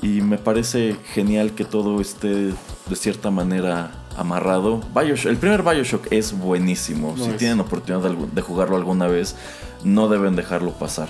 Y 0.02 0.22
me 0.22 0.40
parece 0.40 0.96
genial 1.14 1.52
que 1.52 1.66
todo 1.66 2.02
esté 2.02 2.28
de 2.48 2.96
cierta 2.96 3.30
manera 3.30 3.92
amarrado. 4.18 4.82
Bioshock, 4.96 5.30
el 5.30 5.38
primer 5.38 5.62
Bioshock 5.62 6.12
es 6.12 6.36
buenísimo. 6.36 7.16
Si 7.16 7.30
es. 7.30 7.38
tienen 7.38 7.60
oportunidad 7.60 8.10
de 8.10 8.42
jugarlo 8.42 8.76
alguna 8.76 9.06
vez, 9.06 9.36
no 9.84 10.08
deben 10.08 10.36
dejarlo 10.36 10.72
pasar. 10.72 11.10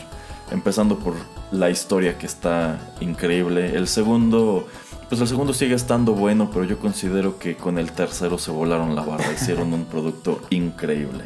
Empezando 0.52 1.00
por 1.00 1.14
la 1.54 1.70
historia 1.70 2.18
que 2.18 2.26
está 2.26 2.94
increíble. 3.00 3.74
El 3.78 3.88
segundo, 3.88 4.68
pues 5.08 5.22
el 5.22 5.30
segundo 5.30 5.54
sigue 5.54 5.76
estando 5.76 6.12
bueno, 6.12 6.50
pero 6.52 6.66
yo 6.66 6.78
considero 6.78 7.40
que 7.40 7.56
con 7.56 7.78
el 7.78 7.94
tercero 7.94 8.38
se 8.38 8.52
volaron 8.52 8.96
la 8.96 9.04
barra. 9.04 9.32
Hicieron 9.32 9.72
un 9.72 9.86
producto 9.90 10.42
increíble. 10.50 11.24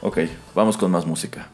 Ok, 0.00 0.18
vamos 0.56 0.76
con 0.76 0.90
más 0.90 1.06
música. 1.06 1.50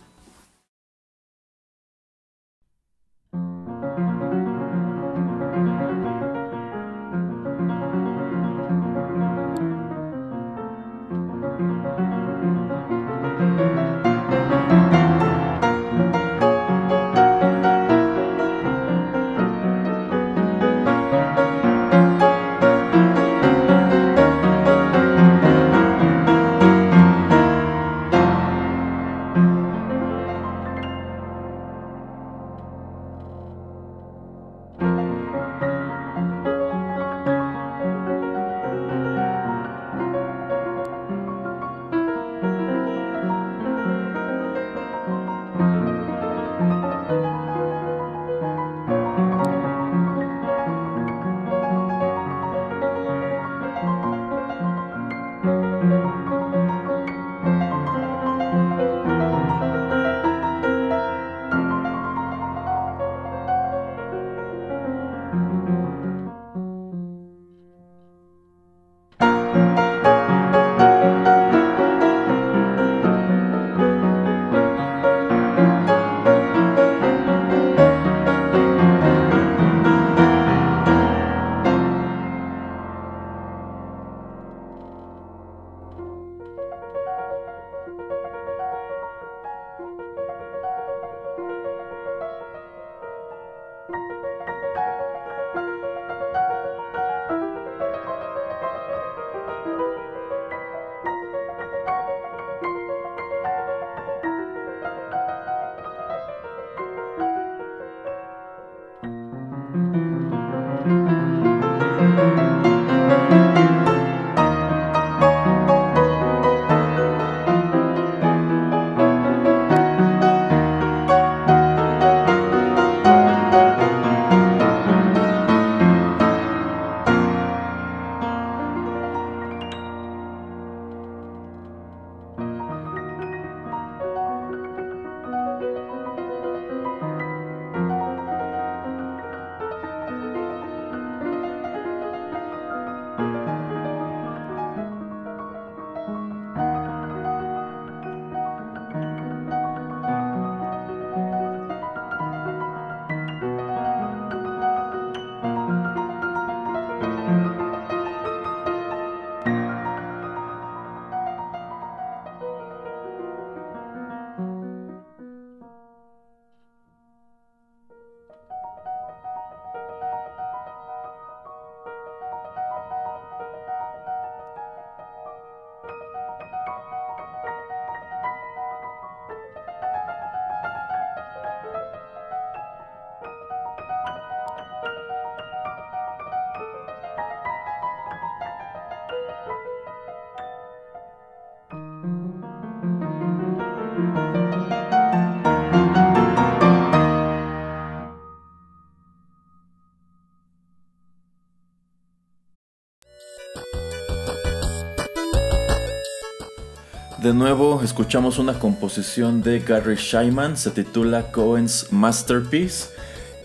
De 207.28 207.34
nuevo 207.34 207.82
escuchamos 207.84 208.38
una 208.38 208.58
composición 208.58 209.42
de 209.42 209.58
Gary 209.60 209.96
Scheiman, 209.96 210.56
se 210.56 210.70
titula 210.70 211.30
Cohen's 211.30 211.88
Masterpiece 211.90 212.88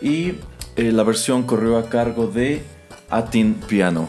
y 0.02 0.36
eh, 0.78 0.94
la 0.94 1.04
versión 1.04 1.44
corrió 1.44 1.78
a 1.78 1.90
cargo 1.90 2.28
de 2.28 2.64
Atin 3.10 3.56
Piano. 3.56 4.08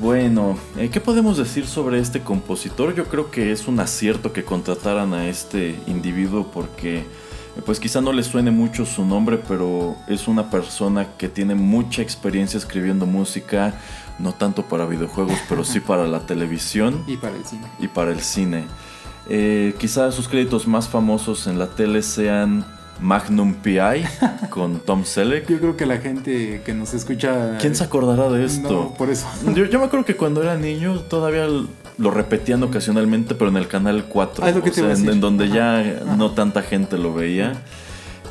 Bueno, 0.00 0.56
eh, 0.78 0.88
¿qué 0.88 0.98
podemos 0.98 1.36
decir 1.36 1.66
sobre 1.66 1.98
este 1.98 2.20
compositor? 2.20 2.94
Yo 2.94 3.04
creo 3.04 3.30
que 3.30 3.52
es 3.52 3.68
un 3.68 3.80
acierto 3.80 4.32
que 4.32 4.44
contrataran 4.44 5.12
a 5.12 5.28
este 5.28 5.78
individuo 5.86 6.50
porque 6.50 7.00
eh, 7.00 7.04
pues 7.66 7.78
quizá 7.78 8.00
no 8.00 8.14
le 8.14 8.22
suene 8.22 8.50
mucho 8.50 8.86
su 8.86 9.04
nombre, 9.04 9.38
pero 9.46 9.94
es 10.08 10.26
una 10.26 10.48
persona 10.48 11.18
que 11.18 11.28
tiene 11.28 11.54
mucha 11.54 12.00
experiencia 12.00 12.56
escribiendo 12.56 13.04
música, 13.04 13.74
no 14.18 14.32
tanto 14.32 14.62
para 14.62 14.86
videojuegos, 14.86 15.38
pero 15.48 15.64
sí 15.64 15.80
para 15.86 16.06
la 16.06 16.20
televisión 16.20 17.02
Y 17.06 17.16
para 17.16 17.36
el 17.36 17.44
cine. 17.44 17.66
y 17.80 17.88
para 17.88 18.10
el 18.12 18.20
cine. 18.20 18.64
Eh, 19.28 19.74
quizá 19.78 20.12
sus 20.12 20.28
créditos 20.28 20.66
más 20.66 20.88
famosos 20.88 21.46
en 21.46 21.58
la 21.58 21.66
tele 21.68 22.02
sean 22.02 22.64
Magnum 23.00 23.54
PI 23.54 24.04
con 24.50 24.78
Tom 24.80 25.04
Selleck. 25.04 25.48
Yo 25.48 25.58
creo 25.58 25.76
que 25.76 25.86
la 25.86 25.96
gente 25.98 26.62
que 26.64 26.74
nos 26.74 26.94
escucha. 26.94 27.56
¿Quién 27.58 27.74
se 27.74 27.82
acordará 27.84 28.28
de 28.28 28.44
esto? 28.44 28.68
No, 28.70 28.94
por 28.94 29.10
eso. 29.10 29.26
Yo, 29.54 29.64
yo 29.64 29.78
me 29.78 29.86
acuerdo 29.86 30.04
que 30.04 30.14
cuando 30.16 30.42
era 30.42 30.56
niño 30.56 31.00
todavía 31.00 31.46
lo 31.96 32.10
repetían 32.10 32.62
ocasionalmente, 32.62 33.34
pero 33.34 33.50
en 33.50 33.56
el 33.56 33.66
canal 33.68 34.04
4, 34.08 34.44
Ah, 34.44 34.50
es 34.50 34.56
lo 34.56 34.62
que 34.62 34.70
o 34.70 34.72
te 34.72 34.80
iba 34.80 34.90
a 34.92 34.94
sea, 34.94 35.00
en, 35.00 35.06
decir. 35.06 35.14
en 35.14 35.20
donde 35.20 35.48
ya 35.48 35.78
Ajá. 35.80 36.16
no 36.16 36.30
tanta 36.32 36.62
gente 36.62 36.98
lo 36.98 37.14
veía. 37.14 37.52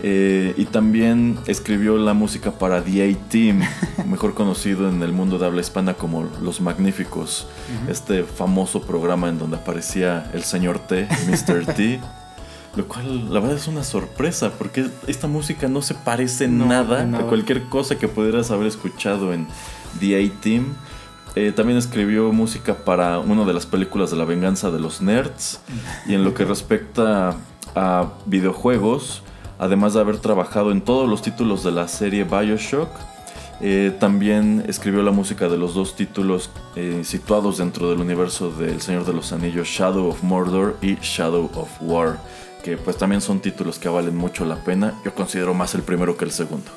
Eh, 0.05 0.53
y 0.57 0.65
también 0.65 1.39
escribió 1.47 1.97
la 1.97 2.13
música 2.13 2.51
para 2.51 2.83
The 2.83 3.09
A-Team, 3.09 3.61
mejor 4.05 4.33
conocido 4.33 4.89
en 4.89 5.01
el 5.01 5.13
mundo 5.13 5.39
de 5.39 5.45
habla 5.45 5.61
hispana 5.61 5.93
como 5.93 6.29
Los 6.41 6.59
Magníficos, 6.59 7.47
este 7.87 8.23
famoso 8.23 8.81
programa 8.81 9.29
en 9.29 9.39
donde 9.39 9.55
aparecía 9.55 10.29
el 10.33 10.43
señor 10.43 10.79
T, 10.79 11.07
Mr. 11.29 11.73
T. 11.73 12.01
Lo 12.75 12.87
cual, 12.87 13.31
la 13.31 13.39
verdad, 13.39 13.55
es 13.55 13.67
una 13.67 13.83
sorpresa, 13.83 14.51
porque 14.57 14.87
esta 15.07 15.27
música 15.27 15.69
no 15.69 15.81
se 15.83 15.93
parece 15.93 16.47
No, 16.47 16.65
nada. 16.65 17.03
a 17.03 17.21
cualquier 17.27 17.69
cosa 17.69 17.97
que 17.99 18.07
pudieras 18.07 18.49
haber 18.51 18.65
escuchado 18.67 19.31
en 19.31 19.47
The 19.99 20.17
A-Team. 20.25 20.73
Eh, 21.35 21.51
también 21.55 21.77
escribió 21.77 22.31
música 22.33 22.73
para 22.83 23.19
una 23.19 23.45
de 23.45 23.53
las 23.53 23.67
películas 23.67 24.09
de 24.11 24.17
la 24.17 24.25
venganza 24.25 24.69
de 24.71 24.79
los 24.79 25.01
nerds. 25.01 25.61
Y 26.07 26.15
en 26.15 26.23
lo 26.23 26.33
que 26.33 26.45
respecta 26.45 27.35
a 27.75 28.07
videojuegos, 28.25 29.21
además 29.59 29.93
de 29.93 30.01
haber 30.01 30.17
trabajado 30.19 30.71
en 30.71 30.81
todos 30.81 31.09
los 31.09 31.21
títulos 31.21 31.63
de 31.63 31.71
la 31.71 31.87
serie 31.87 32.23
Bioshock, 32.23 32.89
eh, 33.61 33.95
también 33.99 34.65
escribió 34.67 35.03
la 35.03 35.11
música 35.11 35.47
de 35.47 35.57
los 35.57 35.73
dos 35.73 35.95
títulos 35.95 36.49
eh, 36.75 37.01
situados 37.05 37.59
dentro 37.59 37.89
del 37.89 38.01
universo 38.01 38.51
del 38.51 38.81
Señor 38.81 39.05
de 39.05 39.13
los 39.13 39.31
Anillos, 39.31 39.67
Shadow 39.67 40.09
of 40.09 40.21
Mordor 40.23 40.77
y 40.81 40.95
Shadow 40.95 41.49
of 41.55 41.69
War, 41.79 42.17
que 42.63 42.77
pues 42.77 42.97
también 42.97 43.21
son 43.21 43.39
títulos 43.39 43.79
que 43.79 43.87
valen 43.87 44.17
mucho 44.17 44.43
la 44.43 44.57
pena. 44.57 44.99
Yo 45.05 45.13
considero 45.13 45.53
más 45.53 45.75
el 45.75 45.83
primero 45.83 46.17
que 46.17 46.25
el 46.25 46.31
segundo. 46.31 46.69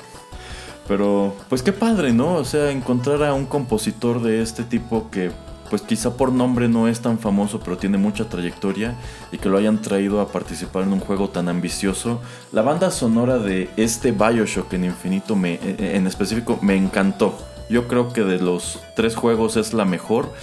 Pero 0.88 1.36
pues 1.48 1.62
qué 1.62 1.72
padre, 1.72 2.12
¿no? 2.12 2.34
O 2.34 2.44
sea, 2.44 2.70
encontrar 2.70 3.22
a 3.22 3.32
un 3.32 3.46
compositor 3.46 4.20
de 4.20 4.42
este 4.42 4.64
tipo 4.64 5.08
que 5.10 5.30
pues 5.72 5.80
quizá 5.80 6.18
por 6.18 6.32
nombre 6.32 6.68
no 6.68 6.86
es 6.86 7.00
tan 7.00 7.18
famoso, 7.18 7.58
pero 7.58 7.78
tiene 7.78 7.96
mucha 7.96 8.28
trayectoria 8.28 8.94
y 9.32 9.38
que 9.38 9.48
lo 9.48 9.56
hayan 9.56 9.80
traído 9.80 10.20
a 10.20 10.28
participar 10.28 10.82
en 10.82 10.92
un 10.92 11.00
juego 11.00 11.30
tan 11.30 11.48
ambicioso. 11.48 12.20
La 12.52 12.60
banda 12.60 12.90
sonora 12.90 13.38
de 13.38 13.70
este 13.78 14.12
BioShock 14.12 14.70
en 14.74 14.84
Infinito 14.84 15.34
me, 15.34 15.54
eh, 15.54 15.96
en 15.96 16.06
específico 16.06 16.58
me 16.60 16.76
encantó. 16.76 17.38
Yo 17.70 17.88
creo 17.88 18.12
que 18.12 18.22
de 18.22 18.38
los 18.38 18.80
tres 18.94 19.16
juegos 19.16 19.56
es 19.56 19.72
la 19.72 19.86
mejor. 19.86 20.34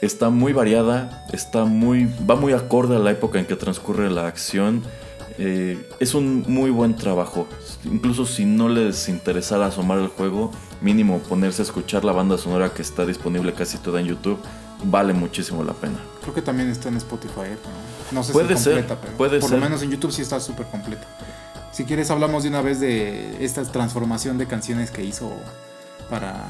Está 0.00 0.30
muy 0.30 0.54
variada, 0.54 1.26
está 1.30 1.66
muy, 1.66 2.08
va 2.26 2.34
muy 2.34 2.54
acorde 2.54 2.96
a 2.96 3.00
la 3.00 3.10
época 3.10 3.38
en 3.38 3.44
que 3.44 3.56
transcurre 3.56 4.08
la 4.08 4.26
acción. 4.26 4.82
Eh, 5.38 5.88
es 6.00 6.14
un 6.14 6.44
muy 6.48 6.70
buen 6.70 6.96
trabajo. 6.96 7.46
Incluso 7.84 8.26
si 8.26 8.44
no 8.44 8.68
les 8.68 9.08
interesara 9.08 9.66
asomar 9.66 9.98
el 9.98 10.08
juego, 10.08 10.52
mínimo 10.80 11.18
ponerse 11.20 11.62
a 11.62 11.64
escuchar 11.64 12.04
la 12.04 12.12
banda 12.12 12.38
sonora 12.38 12.72
que 12.72 12.82
está 12.82 13.04
disponible 13.06 13.52
casi 13.52 13.78
toda 13.78 14.00
en 14.00 14.06
YouTube, 14.06 14.38
vale 14.84 15.12
muchísimo 15.12 15.62
la 15.64 15.72
pena. 15.72 15.98
Creo 16.22 16.34
que 16.34 16.42
también 16.42 16.68
está 16.68 16.88
en 16.88 16.96
Spotify. 16.98 17.40
¿eh? 17.46 17.58
No, 18.12 18.18
no 18.20 18.24
sé 18.24 18.32
Puede 18.32 18.56
si 18.56 18.64
ser, 18.64 18.74
completa, 18.74 19.00
pero 19.00 19.16
puede 19.16 19.40
por 19.40 19.48
ser. 19.50 19.58
lo 19.58 19.64
menos 19.64 19.82
en 19.82 19.90
YouTube 19.90 20.12
sí 20.12 20.22
está 20.22 20.38
súper 20.40 20.66
completa. 20.66 21.06
Si 21.72 21.84
quieres 21.84 22.10
hablamos 22.10 22.44
de 22.44 22.50
una 22.50 22.62
vez 22.62 22.78
de 22.78 23.44
esta 23.44 23.64
transformación 23.64 24.38
de 24.38 24.46
canciones 24.46 24.92
que 24.92 25.02
hizo 25.04 25.32
para, 26.08 26.44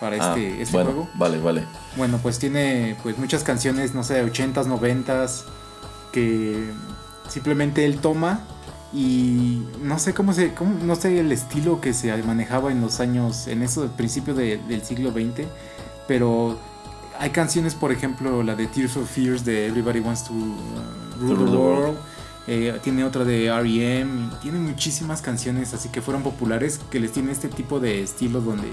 para 0.00 0.16
Ah, 0.16 0.34
este, 0.38 0.62
este 0.62 0.72
bueno, 0.72 0.90
juego. 0.92 1.08
vale, 1.16 1.38
vale. 1.38 1.64
Bueno, 1.96 2.18
pues 2.22 2.38
tiene 2.38 2.96
pues 3.02 3.18
muchas 3.18 3.42
canciones, 3.44 3.94
no 3.94 4.02
sé, 4.02 4.24
80s, 4.24 4.64
90s, 4.66 5.42
que 6.12 6.70
simplemente 7.28 7.84
él 7.84 7.98
toma 7.98 8.40
y 8.92 9.62
no 9.82 9.98
sé 9.98 10.14
cómo 10.14 10.32
se, 10.32 10.54
cómo- 10.54 10.76
no 10.84 10.94
sé 10.96 11.18
el 11.18 11.32
estilo 11.32 11.80
que 11.80 11.92
se 11.92 12.16
manejaba 12.22 12.70
en 12.70 12.80
los 12.80 13.00
años, 13.00 13.46
en 13.48 13.62
eso, 13.62 13.88
principio 13.96 14.34
de- 14.34 14.58
del 14.68 14.82
siglo 14.84 15.10
XX, 15.10 15.46
pero 16.06 16.58
hay 17.18 17.30
canciones, 17.30 17.74
por 17.74 17.90
ejemplo, 17.92 18.42
la 18.42 18.54
de 18.54 18.66
Tears 18.66 18.96
of 18.96 19.10
Fears 19.10 19.44
de 19.44 19.66
Everybody 19.66 20.00
Wants 20.00 20.24
to 20.24 20.32
uh, 20.32 21.20
Rule 21.20 21.36
the 21.44 21.50
the 21.50 21.56
World. 21.56 21.96
eh, 22.46 22.78
tiene 22.82 23.04
otra 23.04 23.24
de 23.24 23.46
R.E.M. 23.46 24.28
Tiene 24.42 24.58
muchísimas 24.58 25.22
canciones 25.22 25.72
así 25.74 25.88
que 25.88 26.02
fueron 26.02 26.22
populares 26.22 26.78
que 26.90 27.00
les 27.00 27.10
tiene 27.12 27.32
este 27.32 27.48
tipo 27.48 27.80
de 27.80 28.02
estilo 28.02 28.40
donde 28.42 28.68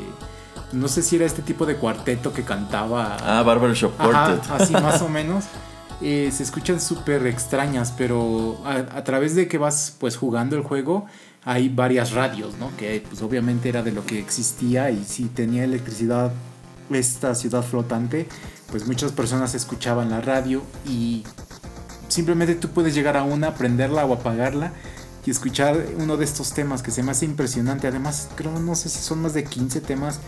no 0.73 0.87
sé 0.87 1.01
si 1.01 1.15
era 1.15 1.25
este 1.25 1.41
tipo 1.41 1.65
de 1.65 1.75
cuarteto 1.77 2.33
que 2.33 2.43
cantaba 2.43 3.15
Ah, 3.21 3.41
Barbershop 3.43 3.93
Ajá, 3.97 4.09
Quartet. 4.39 4.51
así 4.51 4.73
más 4.73 5.01
o 5.01 5.07
menos. 5.09 5.45
Eh, 6.01 6.31
se 6.33 6.43
escuchan 6.43 6.81
súper 6.81 7.27
extrañas, 7.27 7.93
pero 7.95 8.59
a, 8.65 8.97
a 8.97 9.03
través 9.03 9.35
de 9.35 9.47
que 9.47 9.57
vas 9.57 9.95
pues 9.99 10.17
jugando 10.17 10.55
el 10.55 10.63
juego 10.63 11.05
hay 11.43 11.69
varias 11.69 12.11
radios, 12.11 12.57
¿no? 12.57 12.75
Que 12.77 13.03
pues 13.07 13.21
obviamente 13.21 13.69
era 13.69 13.83
de 13.83 13.91
lo 13.91 14.05
que 14.05 14.19
existía 14.19 14.91
y 14.91 15.03
si 15.05 15.25
tenía 15.25 15.63
electricidad 15.63 16.31
esta 16.91 17.35
ciudad 17.35 17.63
flotante, 17.63 18.27
pues 18.69 18.87
muchas 18.87 19.11
personas 19.11 19.55
escuchaban 19.55 20.09
la 20.09 20.21
radio 20.21 20.61
y 20.87 21.23
simplemente 22.07 22.55
tú 22.55 22.69
puedes 22.69 22.93
llegar 22.93 23.17
a 23.17 23.23
una, 23.23 23.55
prenderla 23.55 24.05
o 24.05 24.13
apagarla 24.13 24.73
y 25.25 25.31
escuchar 25.31 25.85
uno 25.97 26.17
de 26.17 26.25
estos 26.25 26.53
temas 26.53 26.81
que 26.81 26.91
se 26.91 27.03
me 27.03 27.11
hace 27.11 27.25
impresionante. 27.25 27.87
Además, 27.87 28.29
creo, 28.35 28.59
no 28.59 28.75
sé 28.75 28.89
si 28.89 28.99
son 28.99 29.21
más 29.21 29.33
de 29.33 29.43
15 29.43 29.81
temas 29.81 30.19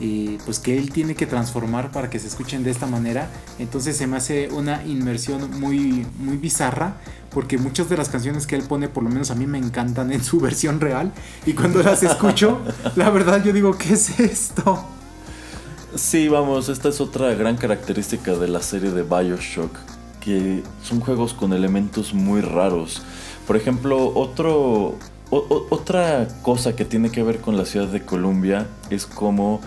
eh, 0.00 0.38
pues 0.44 0.58
que 0.58 0.78
él 0.78 0.90
tiene 0.90 1.14
que 1.14 1.26
transformar 1.26 1.90
para 1.90 2.10
que 2.10 2.18
se 2.18 2.28
escuchen 2.28 2.62
de 2.62 2.70
esta 2.70 2.86
manera. 2.86 3.30
Entonces 3.58 3.96
se 3.96 4.06
me 4.06 4.16
hace 4.16 4.48
una 4.50 4.84
inmersión 4.84 5.60
muy, 5.60 6.06
muy 6.18 6.36
bizarra. 6.36 6.96
Porque 7.30 7.58
muchas 7.58 7.88
de 7.90 7.96
las 7.96 8.08
canciones 8.08 8.46
que 8.46 8.56
él 8.56 8.62
pone, 8.62 8.88
por 8.88 9.02
lo 9.02 9.10
menos 9.10 9.30
a 9.30 9.34
mí 9.34 9.46
me 9.46 9.58
encantan 9.58 10.12
en 10.12 10.24
su 10.24 10.40
versión 10.40 10.80
real. 10.80 11.12
Y 11.46 11.52
cuando 11.52 11.82
las 11.82 12.02
escucho, 12.02 12.60
la 12.96 13.10
verdad 13.10 13.42
yo 13.44 13.52
digo, 13.52 13.76
¿qué 13.76 13.94
es 13.94 14.18
esto? 14.18 14.84
Sí, 15.94 16.28
vamos, 16.28 16.68
esta 16.68 16.90
es 16.90 17.00
otra 17.00 17.34
gran 17.34 17.56
característica 17.56 18.34
de 18.34 18.48
la 18.48 18.60
serie 18.62 18.90
de 18.90 19.02
Bioshock, 19.02 19.74
que 20.20 20.62
son 20.82 21.00
juegos 21.00 21.32
con 21.32 21.52
elementos 21.52 22.12
muy 22.12 22.40
raros. 22.40 23.02
Por 23.46 23.56
ejemplo, 23.56 24.12
otro, 24.14 24.96
otra 25.30 26.28
cosa 26.42 26.76
que 26.76 26.84
tiene 26.84 27.10
que 27.10 27.22
ver 27.22 27.40
con 27.40 27.56
la 27.56 27.64
ciudad 27.64 27.88
de 27.88 28.04
Columbia 28.04 28.66
es 28.90 29.06
como 29.06 29.60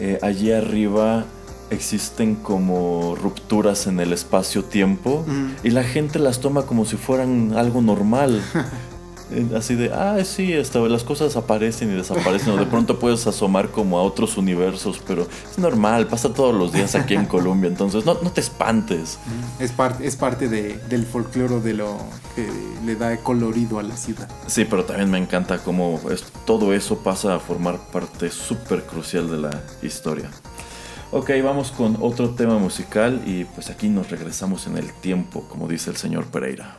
eh, 0.00 0.18
allí 0.22 0.52
arriba 0.52 1.24
existen 1.70 2.34
como 2.34 3.14
rupturas 3.14 3.86
en 3.86 4.00
el 4.00 4.12
espacio-tiempo 4.12 5.24
Mm. 5.26 5.48
y 5.64 5.70
la 5.70 5.82
gente 5.84 6.18
las 6.18 6.40
toma 6.40 6.62
como 6.62 6.84
si 6.86 6.96
fueran 6.96 7.52
algo 7.56 7.80
normal. 7.82 8.40
Eh, 9.30 9.46
Así 9.56 9.74
de, 9.74 9.92
ah, 9.92 10.16
sí, 10.24 10.52
esta- 10.52 10.78
las 10.80 11.04
cosas 11.04 11.36
aparecen 11.36 11.90
y 11.90 11.94
desaparecen, 11.94 12.50
o 12.54 12.56
de 12.56 12.64
pronto 12.66 12.98
puedes 12.98 13.26
asomar 13.26 13.68
como 13.70 13.98
a 13.98 14.02
otros 14.02 14.36
universos, 14.38 15.00
pero 15.06 15.22
es 15.50 15.58
normal, 15.58 16.06
pasa 16.06 16.32
todos 16.32 16.54
los 16.54 16.72
días 16.72 16.94
aquí 16.94 17.14
en 17.14 17.26
Colombia, 17.26 17.68
entonces 17.68 18.06
no, 18.06 18.14
no 18.22 18.30
te 18.30 18.40
espantes. 18.40 19.18
Es, 19.58 19.72
parte 19.72 20.06
es 20.06 20.16
parte 20.16 20.48
de- 20.48 20.78
del 20.88 21.04
folclore 21.04 21.60
de 21.60 21.74
lo 21.74 21.98
que 22.34 22.48
le 22.86 22.96
da 22.96 23.16
colorido 23.18 23.78
a 23.78 23.82
la 23.82 23.96
ciudad. 23.96 24.28
Sí, 24.46 24.64
pero 24.64 24.84
también 24.84 25.10
me 25.10 25.18
encanta 25.18 25.58
cómo 25.58 26.00
es- 26.10 26.24
todo 26.46 26.72
eso 26.72 26.98
pasa 26.98 27.34
a 27.34 27.38
formar 27.38 27.78
parte 27.92 28.30
súper 28.30 28.84
crucial 28.84 29.30
de 29.30 29.36
la 29.38 29.60
historia. 29.82 30.30
Ok, 31.10 31.30
vamos 31.42 31.70
con 31.70 31.96
otro 32.00 32.30
tema 32.30 32.58
musical 32.58 33.22
y 33.26 33.44
pues 33.44 33.70
aquí 33.70 33.88
nos 33.88 34.10
regresamos 34.10 34.66
en 34.66 34.76
el 34.78 34.92
tiempo, 34.92 35.42
como 35.48 35.66
dice 35.68 35.90
el 35.90 35.96
señor 35.96 36.26
Pereira. 36.26 36.78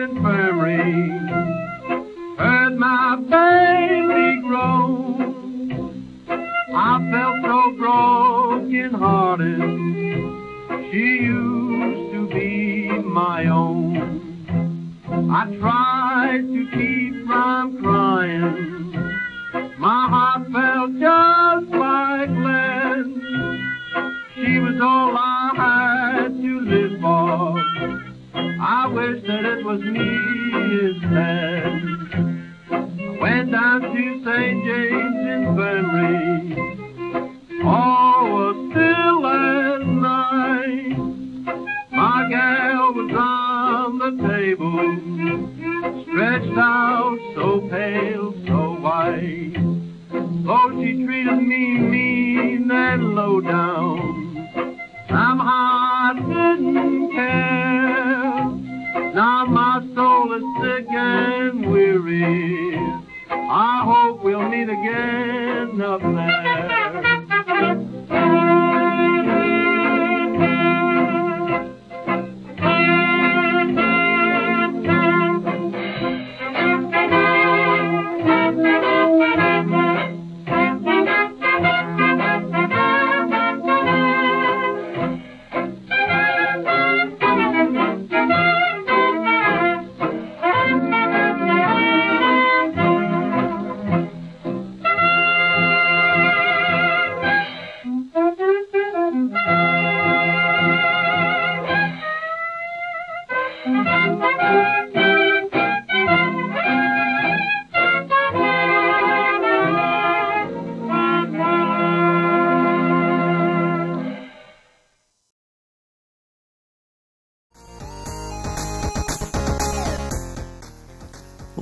James 0.00 0.16
Infirmary, 0.16 0.49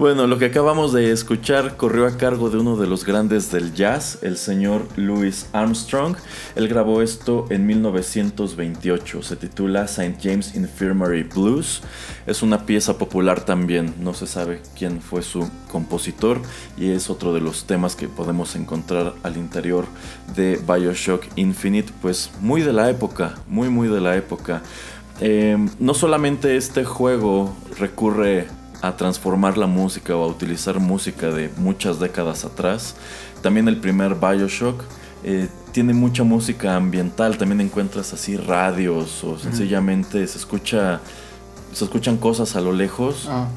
Bueno, 0.08 0.26
lo 0.26 0.38
que 0.38 0.46
acabamos 0.46 0.94
de 0.94 1.12
escuchar 1.12 1.76
corrió 1.76 2.06
a 2.06 2.16
cargo 2.16 2.48
de 2.48 2.56
uno 2.56 2.78
de 2.78 2.86
los 2.86 3.04
grandes 3.04 3.52
del 3.52 3.74
jazz, 3.74 4.20
el 4.22 4.38
señor 4.38 4.86
Louis 4.96 5.50
Armstrong. 5.52 6.16
Él 6.56 6.66
grabó 6.66 7.02
esto 7.02 7.44
en 7.50 7.66
1928. 7.66 9.22
Se 9.22 9.36
titula 9.36 9.84
St. 9.84 10.16
James 10.18 10.54
Infirmary 10.54 11.24
Blues. 11.24 11.82
Es 12.26 12.42
una 12.42 12.64
pieza 12.64 12.96
popular 12.96 13.42
también. 13.42 13.92
No 14.00 14.14
se 14.14 14.26
sabe 14.26 14.62
quién 14.78 15.02
fue 15.02 15.20
su 15.20 15.46
compositor 15.70 16.40
y 16.78 16.88
es 16.88 17.10
otro 17.10 17.34
de 17.34 17.42
los 17.42 17.66
temas 17.66 17.94
que 17.94 18.08
podemos 18.08 18.56
encontrar 18.56 19.12
al 19.22 19.36
interior 19.36 19.84
de 20.34 20.58
Bioshock 20.66 21.26
Infinite. 21.36 21.92
Pues 22.00 22.30
muy 22.40 22.62
de 22.62 22.72
la 22.72 22.88
época, 22.88 23.34
muy 23.46 23.68
muy 23.68 23.88
de 23.88 24.00
la 24.00 24.16
época. 24.16 24.62
Eh, 25.20 25.58
no 25.78 25.92
solamente 25.92 26.56
este 26.56 26.86
juego 26.86 27.54
recurre 27.78 28.46
a 28.80 28.96
transformar 28.96 29.58
la 29.58 29.66
música 29.66 30.16
o 30.16 30.24
a 30.24 30.26
utilizar 30.26 30.78
música 30.78 31.28
de 31.30 31.50
muchas 31.56 31.98
décadas 31.98 32.44
atrás. 32.44 32.94
También 33.42 33.68
el 33.68 33.78
primer 33.78 34.14
Bioshock 34.14 34.82
eh, 35.24 35.48
tiene 35.72 35.94
mucha 35.94 36.24
música 36.24 36.76
ambiental, 36.76 37.38
también 37.38 37.60
encuentras 37.60 38.12
así 38.12 38.36
radios 38.36 39.24
o 39.24 39.38
sencillamente 39.38 40.26
se 40.26 40.38
escucha 40.38 41.00
se 41.72 41.84
escuchan 41.84 42.16
cosas 42.16 42.56
a 42.56 42.60
lo 42.60 42.72
lejos. 42.72 43.26
Ah, 43.28 43.48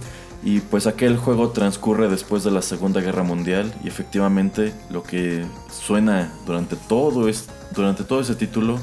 Y 0.43 0.59
pues 0.59 0.87
aquel 0.87 1.17
juego 1.17 1.51
transcurre 1.51 2.09
después 2.09 2.43
de 2.43 2.49
la 2.49 2.63
Segunda 2.63 2.99
Guerra 2.99 3.21
Mundial 3.21 3.71
y 3.83 3.87
efectivamente 3.87 4.73
lo 4.89 5.03
que 5.03 5.45
suena 5.71 6.31
durante 6.47 6.75
todo, 6.75 7.29
es, 7.29 7.47
durante 7.75 8.03
todo 8.03 8.21
ese 8.21 8.33
título 8.33 8.79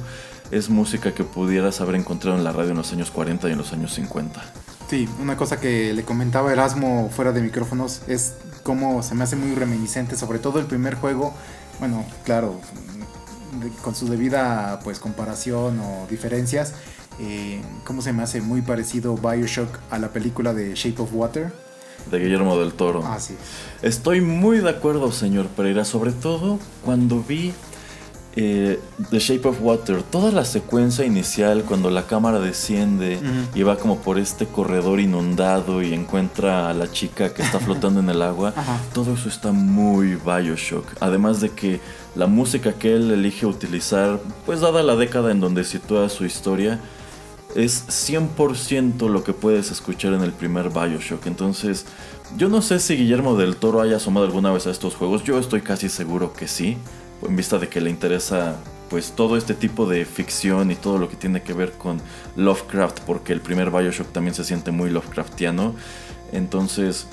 es 0.53 0.71
música 0.71 1.13
que 1.13 1.25
pudieras 1.25 1.81
haber 1.81 1.97
encontrado 1.97 2.39
en 2.39 2.45
la 2.45 2.53
radio 2.53 2.71
en 2.71 2.77
los 2.77 2.93
años 2.93 3.11
40 3.11 3.49
y 3.49 3.53
en 3.53 3.59
los 3.59 3.73
años 3.73 3.93
50. 3.95 4.41
Sí, 4.89 5.09
una 5.21 5.37
cosa 5.37 5.61
que 5.61 5.93
le 5.93 6.03
comentaba 6.03 6.53
Erasmo 6.53 7.11
fuera 7.15 7.33
de 7.33 7.41
micrófonos 7.41 8.03
es 8.09 8.35
cómo 8.63 9.03
se 9.03 9.15
me 9.15 9.25
hace 9.25 9.37
muy 9.37 9.55
reminiscente, 9.55 10.17
sobre 10.17 10.39
todo 10.39 10.59
el 10.59 10.67
primer 10.67 10.95
juego. 10.95 11.35
Bueno, 11.79 12.05
claro, 12.25 12.61
con 13.83 13.95
su 13.95 14.09
debida 14.09 14.81
pues 14.83 14.99
comparación 14.99 15.81
o 15.81 16.07
diferencias, 16.11 16.75
eh, 17.21 17.61
cómo 17.85 18.03
se 18.03 18.13
me 18.13 18.23
hace 18.23 18.41
muy 18.41 18.63
parecido 18.63 19.17
Bioshock 19.17 19.79
a 19.91 19.99
la 19.99 20.09
película 20.09 20.55
de 20.55 20.75
Shape 20.75 21.03
of 21.03 21.11
Water. 21.13 21.53
De 22.11 22.19
Guillermo 22.19 22.59
del 22.59 22.73
Toro. 22.73 23.03
Ah, 23.05 23.19
sí. 23.21 23.37
Estoy 23.83 24.21
muy 24.21 24.59
de 24.59 24.71
acuerdo, 24.71 25.13
señor 25.13 25.47
Pereira, 25.49 25.85
sobre 25.85 26.13
todo 26.13 26.59
cuando 26.85 27.23
vi 27.23 27.53
eh, 28.37 28.79
The 29.11 29.19
Shape 29.19 29.49
of 29.49 29.59
Water, 29.61 30.03
toda 30.03 30.31
la 30.31 30.45
secuencia 30.45 31.05
inicial 31.05 31.65
cuando 31.65 31.91
la 31.91 32.07
cámara 32.07 32.39
desciende 32.39 33.19
y 33.55 33.63
va 33.63 33.77
como 33.77 33.99
por 33.99 34.19
este 34.19 34.47
corredor 34.47 35.01
inundado 35.01 35.83
y 35.83 35.93
encuentra 35.93 36.71
a 36.71 36.75
la 36.75 36.91
chica 36.91 37.35
que 37.35 37.43
está 37.43 37.59
flotando 37.65 38.01
en 38.01 38.11
el 38.11 38.23
agua, 38.23 38.53
Ajá. 38.57 38.79
todo 38.93 39.15
eso 39.15 39.29
está 39.29 39.51
muy 39.53 40.15
Bioshock. 40.17 40.87
Además 41.01 41.41
de 41.41 41.51
que 41.51 41.81
la 42.15 42.27
música 42.27 42.73
que 42.75 42.95
él 42.95 43.11
elige 43.11 43.47
utilizar, 43.47 44.21
pues 44.47 44.61
dada 44.61 44.83
la 44.83 44.95
década 44.95 45.33
en 45.33 45.41
donde 45.41 45.65
sitúa 45.65 46.09
su 46.09 46.25
historia, 46.25 46.79
es 47.55 47.87
100% 47.89 49.09
lo 49.09 49.25
que 49.25 49.33
puedes 49.33 49.71
escuchar 49.71 50.13
en 50.13 50.23
el 50.23 50.33
primer 50.33 50.69
Bioshock. 50.71 51.27
Entonces, 51.27 51.87
yo 52.37 52.49
no 52.49 52.61
sé 52.63 52.79
si 52.79 52.95
Guillermo 52.95 53.37
del 53.37 53.57
Toro 53.57 53.81
haya 53.81 53.97
asomado 53.97 54.27
alguna 54.27 54.53
vez 54.53 54.67
a 54.67 54.71
estos 54.71 54.95
juegos. 54.95 55.25
Yo 55.25 55.39
estoy 55.39 55.63
casi 55.63 55.89
seguro 55.89 56.35
que 56.35 56.47
sí, 56.47 56.77
en 57.23 57.37
vista 57.37 57.59
de 57.59 57.69
que 57.69 57.81
le 57.81 57.91
interesa 57.91 58.57
pues 58.89 59.13
todo 59.13 59.37
este 59.37 59.55
tipo 59.55 59.87
de 59.87 60.05
ficción 60.05 60.71
y 60.71 60.75
todo 60.75 60.99
lo 60.99 61.09
que 61.09 61.17
tiene 61.17 61.43
que 61.43 61.53
ver 61.53 61.73
con 61.73 62.01
Lovecraft, 62.37 63.01
porque 63.01 63.33
el 63.33 63.41
primer 63.41 63.71
Bioshock 63.71 64.13
también 64.13 64.35
se 64.35 64.45
siente 64.45 64.71
muy 64.71 64.91
Lovecraftiano. 64.91 65.75
Entonces, 66.33 67.07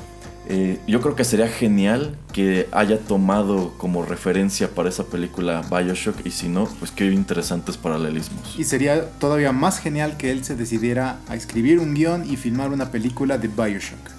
eh, 0.48 0.80
yo 0.88 1.02
creo 1.02 1.16
que 1.16 1.24
sería 1.24 1.48
genial 1.48 2.16
que 2.32 2.68
haya 2.72 3.00
tomado 3.00 3.74
como 3.78 4.06
referencia 4.06 4.70
para 4.70 4.90
esa 4.90 5.06
película 5.06 5.64
Bioshock 5.70 6.26
y 6.26 6.32
si 6.32 6.48
no, 6.48 6.66
pues 6.80 6.92
qué 6.92 7.06
interesantes 7.06 7.78
paralelismos. 7.78 8.56
Y 8.58 8.64
sería 8.64 9.10
todavía 9.20 9.52
más 9.52 9.80
genial 9.80 10.18
que 10.18 10.32
él 10.32 10.46
se 10.46 10.56
decidiera 10.56 11.20
a 11.28 11.36
escribir 11.36 11.80
un 11.80 11.94
guion 11.94 12.30
y 12.30 12.38
filmar 12.38 12.72
una 12.72 12.92
película 12.92 13.38
de 13.38 13.48
Bioshock. 13.48 14.15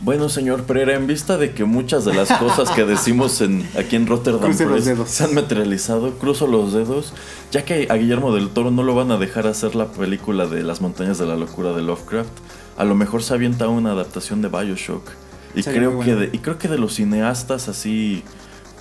Bueno, 0.00 0.28
señor 0.28 0.62
Pereira, 0.62 0.94
en 0.94 1.06
vista 1.08 1.36
de 1.38 1.52
que 1.52 1.64
muchas 1.64 2.04
de 2.04 2.14
las 2.14 2.30
cosas 2.32 2.70
que 2.70 2.84
decimos 2.84 3.40
en, 3.40 3.68
aquí 3.76 3.96
en 3.96 4.06
Rotterdam 4.06 4.56
Press 4.56 4.88
se 5.06 5.24
han 5.24 5.34
materializado, 5.34 6.12
cruzo 6.18 6.46
los 6.46 6.72
dedos, 6.72 7.12
ya 7.50 7.64
que 7.64 7.88
a 7.90 7.94
Guillermo 7.94 8.32
del 8.32 8.50
Toro 8.50 8.70
no 8.70 8.84
lo 8.84 8.94
van 8.94 9.10
a 9.10 9.16
dejar 9.18 9.48
hacer 9.48 9.74
la 9.74 9.88
película 9.88 10.46
de 10.46 10.62
Las 10.62 10.80
montañas 10.80 11.18
de 11.18 11.26
la 11.26 11.36
locura 11.36 11.72
de 11.72 11.82
Lovecraft, 11.82 12.30
a 12.76 12.84
lo 12.84 12.94
mejor 12.94 13.24
se 13.24 13.34
avienta 13.34 13.68
una 13.68 13.90
adaptación 13.90 14.40
de 14.40 14.48
Bioshock. 14.48 15.10
Y 15.56 15.64
Sería 15.64 15.80
creo, 15.80 16.00
que 16.00 16.14
de, 16.14 16.30
y 16.32 16.38
creo 16.38 16.58
que 16.58 16.68
de 16.68 16.78
los 16.78 16.94
cineastas 16.94 17.68
así, 17.68 18.22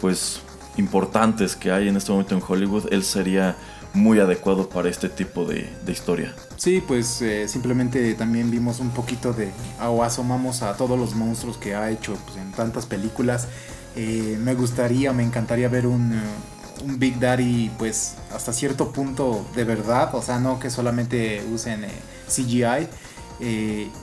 pues, 0.01 0.41
importantes 0.78 1.55
que 1.55 1.72
hay 1.72 1.88
en 1.88 1.97
este 1.97 2.11
momento 2.11 2.36
en 2.36 2.43
Hollywood, 2.47 2.86
él 2.91 3.03
sería 3.03 3.55
muy 3.93 4.20
adecuado 4.20 4.70
para 4.70 4.89
este 4.89 5.09
tipo 5.09 5.45
de, 5.45 5.68
de 5.84 5.91
historia. 5.91 6.36
Sí, 6.58 6.84
pues 6.86 7.22
eh, 7.22 7.47
simplemente 7.47 8.16
también 8.16 8.49
vimos 8.49 8.80
un 8.80 8.89
poquito 8.89 9.32
de, 9.32 9.51
o 9.80 10.03
asomamos 10.03 10.64
a 10.64 10.76
todos 10.76 10.97
los 10.97 11.14
monstruos 11.14 11.55
que 11.58 11.76
ha 11.76 11.91
hecho 11.91 12.18
pues, 12.26 12.38
en 12.38 12.51
tantas 12.51 12.88
películas. 12.88 13.47
Eh, 13.95 14.38
me 14.41 14.55
gustaría, 14.55 15.14
me 15.14 15.24
encantaría 15.24 15.70
ver 15.70 15.86
un, 15.86 16.14
eh, 16.14 16.84
un 16.84 16.97
Big 16.97 17.20
Daddy, 17.20 17.70
pues 17.78 18.16
hasta 18.34 18.53
cierto 18.53 18.91
punto 18.91 19.45
de 19.55 19.66
verdad, 19.66 20.14
o 20.16 20.22
sea, 20.24 20.39
no 20.39 20.60
que 20.60 20.72
solamente 20.72 21.43
usen 21.53 21.86
CGI. 22.28 22.88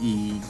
y 0.00 0.40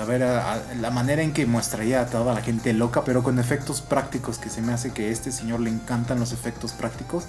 a 0.00 0.04
ver 0.04 0.22
a- 0.22 0.54
a- 0.54 0.62
la 0.80 0.90
manera 0.90 1.22
en 1.22 1.32
que 1.32 1.46
mostraría 1.46 2.00
a 2.02 2.06
toda 2.06 2.34
la 2.34 2.42
gente 2.42 2.72
loca, 2.72 3.04
pero 3.04 3.22
con 3.22 3.38
efectos 3.38 3.80
prácticos, 3.80 4.38
que 4.38 4.48
se 4.50 4.62
me 4.62 4.72
hace 4.72 4.92
que 4.92 5.06
a 5.06 5.10
este 5.10 5.32
señor 5.32 5.60
le 5.60 5.70
encantan 5.70 6.18
los 6.20 6.32
efectos 6.32 6.72
prácticos. 6.72 7.24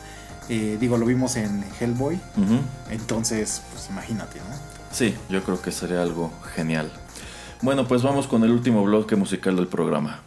Eh, 0.49 0.77
digo, 0.79 0.97
lo 0.97 1.05
vimos 1.05 1.35
en 1.37 1.63
Hellboy, 1.79 2.19
entonces, 2.89 3.61
pues 3.71 3.89
imagínate, 3.89 4.39
¿no? 4.39 4.55
Sí, 4.91 5.15
yo 5.29 5.43
creo 5.43 5.61
que 5.61 5.71
sería 5.71 6.01
algo 6.01 6.31
genial. 6.55 6.91
Bueno, 7.61 7.87
pues 7.87 8.03
vamos 8.03 8.27
con 8.27 8.43
el 8.43 8.51
último 8.51 8.83
bloque 8.83 9.15
musical 9.15 9.55
del 9.55 9.67
programa. 9.67 10.21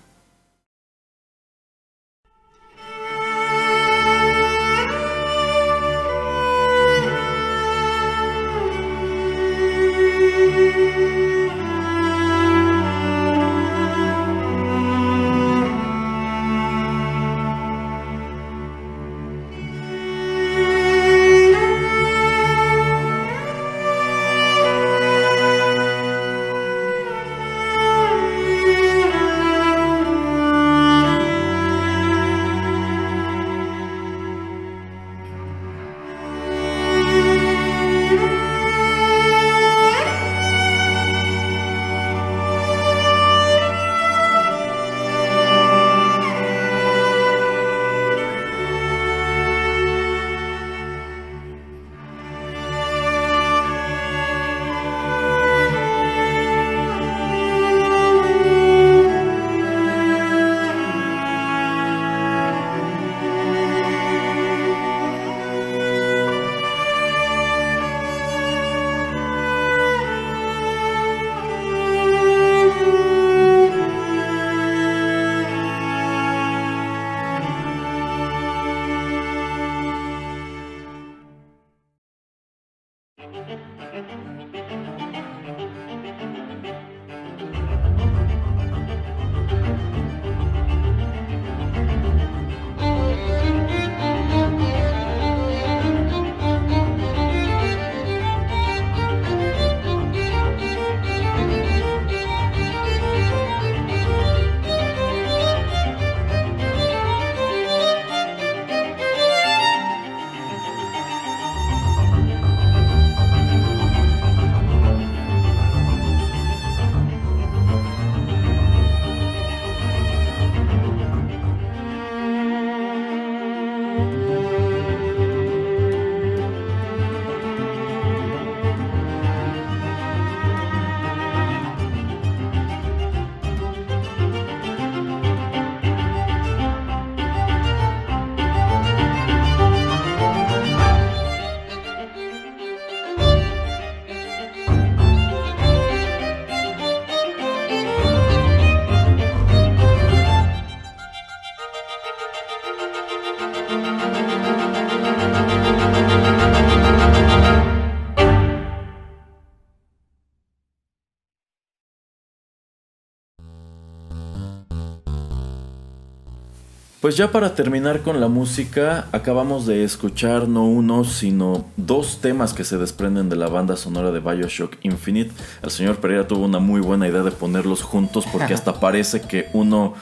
Pues 167.07 167.17
ya 167.17 167.31
para 167.31 167.55
terminar 167.55 168.01
con 168.01 168.21
la 168.21 168.27
música, 168.27 169.07
acabamos 169.13 169.65
de 169.65 169.85
escuchar 169.85 170.49
no 170.49 170.65
uno, 170.65 171.05
sino 171.05 171.65
dos 171.77 172.21
temas 172.21 172.53
que 172.53 172.65
se 172.65 172.79
desprenden 172.79 173.29
de 173.29 173.37
la 173.37 173.47
banda 173.47 173.77
sonora 173.77 174.11
de 174.11 174.19
Bioshock 174.19 174.73
Infinite. 174.83 175.31
El 175.63 175.71
señor 175.71 175.99
Pereira 175.99 176.27
tuvo 176.27 176.45
una 176.45 176.59
muy 176.59 176.81
buena 176.81 177.07
idea 177.07 177.23
de 177.23 177.31
ponerlos 177.31 177.83
juntos 177.83 178.27
porque 178.33 178.55
hasta 178.55 178.81
parece 178.81 179.21
que 179.21 179.49
uno 179.53 179.95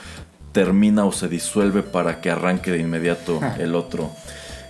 termina 0.52 1.04
o 1.04 1.12
se 1.12 1.28
disuelve 1.28 1.82
para 1.82 2.22
que 2.22 2.30
arranque 2.30 2.70
de 2.70 2.78
inmediato 2.78 3.38
el 3.58 3.74
otro. 3.74 4.10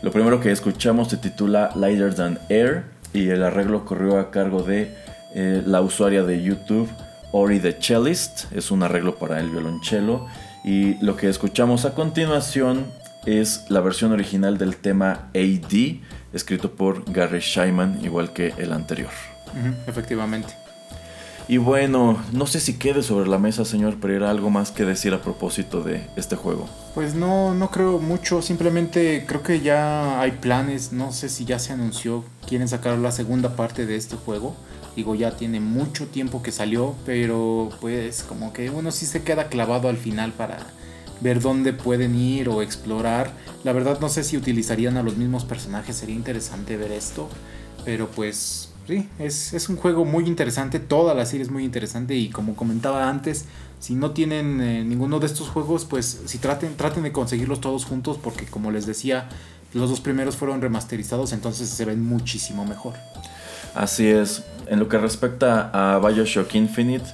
Lo 0.03 0.11
primero 0.11 0.41
que 0.41 0.51
escuchamos 0.51 1.11
se 1.11 1.19
titula 1.19 1.71
Lighter 1.77 2.17
Than 2.17 2.41
Air 2.49 2.83
y 3.13 3.29
el 3.29 3.45
arreglo 3.45 3.85
corrió 3.85 4.19
a 4.19 4.33
cargo 4.33 4.65
de 4.65 4.93
eh, 5.37 5.63
la 5.65 5.83
usuaria 5.83 6.25
de 6.25 6.43
YouTube 6.43 6.91
Ori 7.37 7.59
the 7.59 7.77
Cellist. 7.81 8.53
Es 8.53 8.71
un 8.71 8.83
arreglo 8.83 9.15
para 9.17 9.39
el 9.39 9.51
violonchelo. 9.51 10.27
Y 10.65 10.95
lo 11.05 11.17
que 11.17 11.29
escuchamos 11.29 11.85
a 11.85 11.95
continuación 11.95 12.87
es 13.27 13.67
la 13.69 13.81
versión 13.81 14.13
original 14.13 14.59
del 14.59 14.77
tema 14.77 15.29
AD, 15.35 16.01
escrito 16.33 16.73
por 16.73 17.11
Gary 17.13 17.41
Scheinman, 17.41 18.01
igual 18.03 18.33
que 18.33 18.55
el 18.59 18.73
anterior. 18.73 19.11
Efectivamente. 19.87 20.55
Y 21.47 21.59
bueno, 21.59 22.19
no 22.33 22.47
sé 22.47 22.59
si 22.59 22.79
quede 22.79 23.03
sobre 23.03 23.29
la 23.29 23.39
mesa, 23.39 23.67
señor 23.67 23.97
Pereira, 23.97 24.31
algo 24.31 24.49
más 24.49 24.71
que 24.71 24.87
decir 24.87 25.13
a 25.13 25.21
propósito 25.21 25.83
de 25.83 26.07
este 26.17 26.37
juego. 26.37 26.67
Pues 26.95 27.15
no, 27.15 27.53
no 27.53 27.71
creo 27.71 27.99
mucho, 27.99 28.41
simplemente 28.41 29.25
creo 29.29 29.43
que 29.43 29.61
ya 29.61 30.21
hay 30.23 30.31
planes, 30.33 30.93
no 30.93 31.13
sé 31.13 31.29
si 31.29 31.45
ya 31.45 31.59
se 31.59 31.75
anunció, 31.75 32.25
quieren 32.49 32.67
sacar 32.67 32.97
la 32.97 33.13
segunda 33.13 33.57
parte 33.57 33.85
de 33.85 33.97
este 33.97 34.17
juego. 34.17 34.57
Digo, 34.97 35.15
ya 35.15 35.33
tiene 35.37 35.61
mucho 35.61 36.07
tiempo 36.07 36.43
que 36.43 36.53
salió, 36.53 36.95
pero 37.05 37.71
pues 37.81 38.23
como 38.23 38.53
que 38.53 38.71
uno 38.71 38.93
sí 38.93 39.07
se 39.07 39.23
queda 39.23 39.49
clavado 39.49 39.89
al 39.89 39.97
final 39.97 40.33
para 40.33 40.59
ver 41.21 41.41
dónde 41.41 41.73
pueden 41.73 42.15
ir 42.15 42.49
o 42.49 42.63
explorar. 42.63 43.33
La 43.65 43.73
verdad 43.73 43.99
no 44.01 44.09
sé 44.09 44.23
si 44.23 44.37
utilizarían 44.37 44.97
a 44.97 45.03
los 45.03 45.17
mismos 45.17 45.45
personajes, 45.45 45.97
sería 45.97 46.15
interesante 46.15 46.77
ver 46.77 46.93
esto, 46.93 47.29
pero 47.85 48.09
pues 48.09 48.71
sí, 48.87 49.09
es, 49.19 49.53
es 49.53 49.69
un 49.69 49.77
juego 49.77 50.05
muy 50.05 50.27
interesante, 50.27 50.79
toda 50.79 51.15
la 51.15 51.27
serie 51.27 51.45
es 51.45 51.51
muy 51.51 51.65
interesante 51.65 52.15
y 52.15 52.29
como 52.29 52.55
comentaba 52.55 53.09
antes, 53.09 53.47
si 53.81 53.95
no 53.95 54.13
tienen 54.13 54.61
eh, 54.61 54.85
ninguno 54.85 55.19
de 55.19 55.27
estos 55.27 55.49
juegos, 55.49 55.85
pues 55.85 56.23
si 56.27 56.39
traten, 56.39 56.77
traten 56.77 57.03
de 57.03 57.13
conseguirlos 57.13 57.61
todos 57.61 57.85
juntos 57.85 58.19
porque 58.23 58.47
como 58.47 58.71
les 58.71 58.87
decía, 58.87 59.29
los 59.75 59.91
dos 59.91 60.01
primeros 60.01 60.37
fueron 60.37 60.61
remasterizados, 60.61 61.33
entonces 61.33 61.69
se 61.69 61.85
ven 61.85 62.03
muchísimo 62.05 62.65
mejor. 62.65 62.95
Así 63.75 64.07
es, 64.07 64.45
en 64.69 64.79
lo 64.79 64.89
que 64.89 64.99
respecta 64.99 65.71
a 65.73 65.99
Bioshock 65.99 66.55
Infinite, 66.55 67.05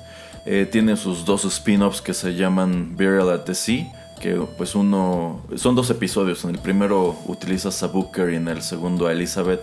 eh, 0.47 0.69
tiene 0.71 0.97
sus 0.97 1.25
dos 1.25 1.45
spin-offs 1.45 2.03
que 2.03 2.15
se 2.15 2.35
llaman 2.35 2.97
Burial 2.97 3.31
at 3.31 3.41
the 3.41 3.55
Sea, 3.55 3.87
que 4.21 4.35
pues 4.59 4.75
uno, 4.75 5.43
son 5.57 5.75
dos 5.75 5.89
episodios, 5.91 6.45
en 6.45 6.51
el 6.51 6.59
primero 6.59 7.17
utilizas 7.27 7.83
a 7.83 7.87
Booker 7.87 8.31
y 8.31 8.37
en 8.37 8.49
el 8.49 8.63
segundo 8.63 9.07
a 9.07 9.13
Elizabeth, 9.13 9.63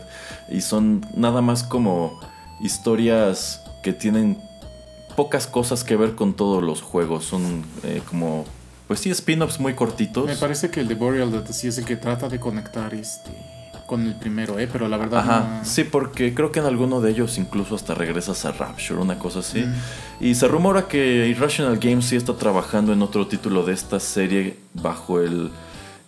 y 0.50 0.62
son 0.62 1.06
nada 1.16 1.42
más 1.42 1.64
como 1.64 2.20
historias 2.62 3.62
que 3.84 3.94
tienen 3.94 4.40
pocas 5.16 5.46
cosas 5.46 5.84
que 5.84 5.96
ver 5.96 6.16
con 6.16 6.36
todos 6.36 6.64
los 6.64 6.82
juegos, 6.82 7.26
son 7.26 7.64
eh, 7.84 8.02
como, 8.10 8.46
pues 8.88 9.00
sí, 9.00 9.12
spin-offs 9.12 9.60
muy 9.60 9.76
cortitos. 9.76 10.26
Me 10.26 10.36
parece 10.36 10.72
que 10.72 10.80
el 10.80 10.88
de 10.88 10.96
Boreal 10.96 11.32
de 11.32 11.54
sí 11.54 11.68
es 11.68 11.78
el 11.78 11.86
que 11.86 11.96
trata 11.96 12.28
de 12.28 12.40
conectar 12.40 12.94
este 12.96 13.57
con 13.88 14.06
el 14.06 14.16
primero, 14.16 14.60
¿eh? 14.60 14.68
Pero 14.72 14.88
la 14.90 14.98
verdad 14.98 15.20
Ajá, 15.22 15.60
no- 15.60 15.66
sí, 15.66 15.84
porque 15.86 16.34
creo 16.36 16.52
que 16.52 16.60
en 16.60 16.66
alguno 16.66 17.02
de 17.02 17.10
ellos 17.12 17.38
incluso 17.38 17.74
hasta 17.74 17.96
regresas 17.96 18.46
a 18.46 18.52
Rapture, 18.52 19.00
una 19.00 19.18
cosa 19.18 19.40
así. 19.40 19.66
Y 20.20 20.36
se 20.36 20.48
rumora 20.48 20.88
que 20.88 21.28
Irrational 21.28 21.78
Games 21.80 22.06
sí 22.06 22.16
está 22.18 22.34
trabajando 22.36 22.92
en 22.94 23.02
otro 23.02 23.26
título 23.28 23.64
de 23.64 23.74
esta 23.74 24.00
serie 24.00 24.58
bajo 24.74 25.22
el, 25.22 25.50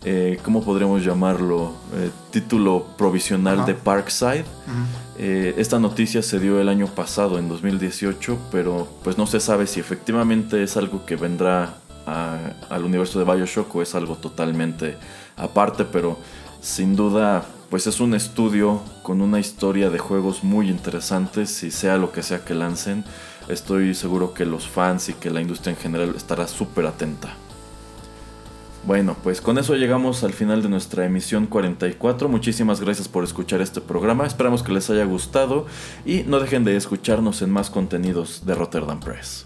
eh, 0.03 0.37
¿cómo 0.43 0.61
podríamos 0.63 1.03
llamarlo? 1.05 1.73
Eh, 1.95 2.09
título 2.31 2.85
provisional 2.97 3.59
Ajá. 3.59 3.65
de 3.67 3.73
Parkside. 3.75 4.45
Eh, 5.17 5.55
esta 5.57 5.79
noticia 5.79 6.21
se 6.21 6.39
dio 6.39 6.59
el 6.61 6.69
año 6.69 6.87
pasado, 6.87 7.39
en 7.39 7.47
2018, 7.49 8.37
pero 8.51 8.87
pues 9.03 9.17
no 9.17 9.25
se 9.25 9.39
sabe 9.39 9.67
si 9.67 9.79
efectivamente 9.79 10.61
es 10.63 10.75
algo 10.77 11.05
que 11.05 11.15
vendrá 11.15 11.75
a- 12.05 12.39
al 12.69 12.83
universo 12.83 13.19
de 13.19 13.25
Bioshock 13.25 13.73
o 13.75 13.81
es 13.81 13.95
algo 13.95 14.15
totalmente 14.15 14.97
aparte, 15.37 15.85
pero 15.85 16.17
sin 16.61 16.95
duda 16.95 17.43
pues 17.69 17.85
es 17.87 17.99
un 17.99 18.13
estudio 18.15 18.81
con 19.03 19.21
una 19.21 19.39
historia 19.39 19.89
de 19.89 19.99
juegos 19.99 20.43
muy 20.43 20.69
interesantes 20.69 21.63
y 21.63 21.71
sea 21.71 21.97
lo 21.97 22.11
que 22.11 22.23
sea 22.23 22.43
que 22.43 22.55
lancen, 22.55 23.03
estoy 23.47 23.93
seguro 23.93 24.33
que 24.33 24.45
los 24.45 24.67
fans 24.67 25.09
y 25.09 25.13
que 25.13 25.29
la 25.29 25.41
industria 25.41 25.71
en 25.71 25.77
general 25.77 26.13
estará 26.15 26.47
súper 26.47 26.87
atenta. 26.87 27.35
Bueno, 28.85 29.15
pues 29.21 29.41
con 29.41 29.57
eso 29.57 29.75
llegamos 29.75 30.23
al 30.23 30.33
final 30.33 30.63
de 30.63 30.69
nuestra 30.69 31.05
emisión 31.05 31.45
44. 31.45 32.29
Muchísimas 32.29 32.79
gracias 32.81 33.07
por 33.07 33.23
escuchar 33.23 33.61
este 33.61 33.81
programa. 33.81 34.25
Esperamos 34.25 34.63
que 34.63 34.71
les 34.71 34.89
haya 34.89 35.03
gustado 35.03 35.67
y 36.05 36.23
no 36.23 36.39
dejen 36.39 36.63
de 36.63 36.75
escucharnos 36.75 37.41
en 37.41 37.51
más 37.51 37.69
contenidos 37.69 38.45
de 38.45 38.55
Rotterdam 38.55 38.99
Press. 38.99 39.45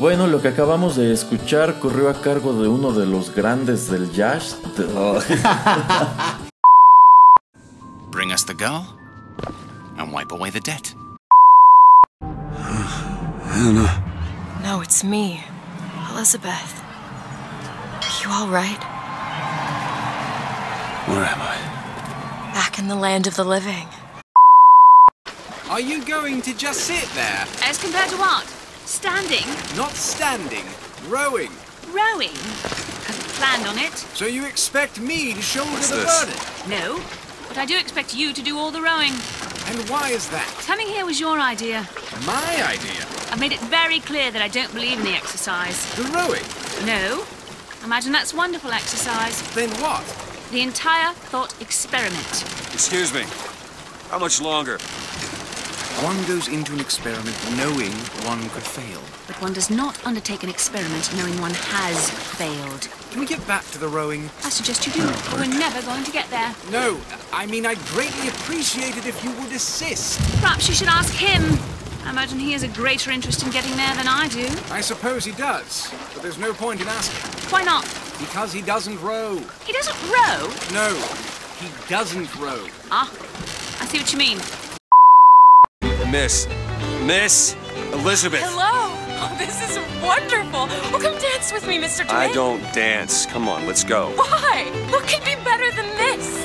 Bueno, 0.00 0.26
lo 0.26 0.40
que 0.40 0.48
acabamos 0.48 0.96
de 0.96 1.12
escuchar 1.12 1.78
corrió 1.78 2.08
a 2.08 2.22
cargo 2.22 2.54
de 2.54 2.66
uno 2.66 2.92
de 2.92 3.04
los 3.04 3.34
grandes 3.34 3.90
del 3.90 4.10
jazz. 4.10 4.56
Bring 8.10 8.32
us 8.32 8.46
the 8.46 8.54
girl 8.54 8.86
and 9.98 10.10
wipe 10.10 10.32
away 10.32 10.50
the 10.50 10.60
debt. 10.60 10.94
No, 14.64 14.80
it's 14.80 15.04
me, 15.04 15.44
Elizabeth. 16.10 16.80
You 18.24 18.30
all 18.30 18.48
right? 18.48 18.82
Where 21.08 21.26
am 21.26 21.42
I? 21.42 21.56
Back 22.54 22.78
in 22.78 22.88
the 22.88 22.96
land 22.96 23.26
of 23.26 23.36
the 23.36 23.44
living. 23.44 23.86
Are 25.68 25.78
you 25.78 26.02
going 26.06 26.40
to 26.40 26.54
just 26.56 26.86
sit 26.86 27.06
there, 27.14 27.44
As 27.68 27.76
compared 27.76 28.08
to 28.08 28.16
what? 28.16 28.46
Standing? 28.90 29.46
not 29.76 29.92
standing, 29.92 30.64
rowing? 31.08 31.50
Rowing? 31.92 32.34
Hadn't 33.06 33.28
planned 33.38 33.66
on 33.68 33.78
it. 33.78 33.92
So 33.92 34.26
you 34.26 34.44
expect 34.46 35.00
me 35.00 35.32
to 35.32 35.40
shoulder 35.40 35.70
What's 35.70 35.90
the 35.90 35.96
this? 35.98 36.24
burden? 36.24 36.70
No. 36.70 37.00
But 37.46 37.56
I 37.56 37.66
do 37.66 37.78
expect 37.78 38.16
you 38.16 38.32
to 38.32 38.42
do 38.42 38.58
all 38.58 38.72
the 38.72 38.82
rowing. 38.82 39.12
And 39.66 39.88
why 39.88 40.08
is 40.10 40.28
that? 40.30 40.44
Coming 40.66 40.88
here 40.88 41.06
was 41.06 41.20
your 41.20 41.38
idea. 41.38 41.88
My 42.26 42.64
idea. 42.66 43.06
I've 43.30 43.38
made 43.38 43.52
it 43.52 43.60
very 43.60 44.00
clear 44.00 44.32
that 44.32 44.42
I 44.42 44.48
don't 44.48 44.72
believe 44.74 44.98
in 44.98 45.04
the 45.04 45.14
exercise. 45.14 45.86
The 45.94 46.02
rowing. 46.10 46.42
No. 46.84 47.24
Imagine 47.84 48.10
that's 48.10 48.34
wonderful 48.34 48.72
exercise. 48.72 49.40
Then 49.54 49.70
what? 49.80 50.02
The 50.50 50.62
entire 50.62 51.14
thought 51.14 51.54
experiment. 51.62 52.44
Excuse 52.74 53.14
me. 53.14 53.22
How 54.10 54.18
much 54.18 54.40
longer? 54.40 54.78
One 55.98 56.16
goes 56.24 56.48
into 56.48 56.72
an 56.72 56.80
experiment 56.80 57.36
knowing 57.58 57.92
one 58.24 58.40
could 58.50 58.62
fail. 58.62 59.00
But 59.26 59.36
one 59.42 59.52
does 59.52 59.68
not 59.68 60.02
undertake 60.06 60.42
an 60.42 60.48
experiment 60.48 61.14
knowing 61.14 61.38
one 61.42 61.52
has 61.52 62.08
failed. 62.10 62.88
Can 63.10 63.20
we 63.20 63.26
get 63.26 63.46
back 63.46 63.64
to 63.72 63.78
the 63.78 63.88
rowing? 63.88 64.30
I 64.42 64.48
suggest 64.48 64.86
you 64.86 64.92
do, 64.94 65.06
but 65.06 65.34
we're 65.34 65.58
never 65.58 65.82
going 65.82 66.02
to 66.04 66.10
get 66.10 66.30
there. 66.30 66.54
No, 66.70 66.98
I 67.34 67.44
mean, 67.44 67.66
I'd 67.66 67.78
greatly 67.86 68.28
appreciate 68.28 68.96
it 68.96 69.04
if 69.04 69.22
you 69.22 69.30
would 69.42 69.52
assist. 69.52 70.18
Perhaps 70.40 70.68
you 70.68 70.74
should 70.74 70.88
ask 70.88 71.12
him. 71.12 71.42
I 72.06 72.10
imagine 72.10 72.38
he 72.38 72.52
has 72.52 72.62
a 72.62 72.68
greater 72.68 73.10
interest 73.10 73.42
in 73.42 73.50
getting 73.50 73.76
there 73.76 73.94
than 73.94 74.08
I 74.08 74.28
do. 74.28 74.48
I 74.70 74.80
suppose 74.80 75.26
he 75.26 75.32
does, 75.32 75.92
but 76.14 76.22
there's 76.22 76.38
no 76.38 76.54
point 76.54 76.80
in 76.80 76.88
asking. 76.88 77.50
Why 77.50 77.62
not? 77.62 77.84
Because 78.18 78.54
he 78.54 78.62
doesn't 78.62 78.98
row. 79.02 79.36
He 79.66 79.72
doesn't 79.72 80.00
row. 80.08 80.48
No, 80.72 80.94
he 81.58 81.68
doesn't 81.90 82.34
row. 82.36 82.66
Ah, 82.90 83.10
I 83.80 83.86
see 83.86 83.98
what 83.98 84.10
you 84.12 84.18
mean. 84.18 84.38
Miss. 86.10 86.48
Miss 87.04 87.54
Elizabeth. 87.92 88.40
Hello! 88.42 88.90
Oh, 89.22 89.36
this 89.38 89.62
is 89.62 89.78
wonderful! 90.02 90.66
Oh, 90.92 90.98
come 91.00 91.16
dance 91.20 91.52
with 91.52 91.68
me, 91.68 91.78
Mr. 91.78 92.08
I 92.10 92.32
don't 92.32 92.60
dance. 92.74 93.26
Come 93.26 93.46
on, 93.46 93.64
let's 93.64 93.84
go. 93.84 94.10
Why? 94.16 94.64
What 94.90 95.06
could 95.06 95.24
be 95.24 95.36
better 95.44 95.70
than 95.70 95.86
this? 95.96 96.44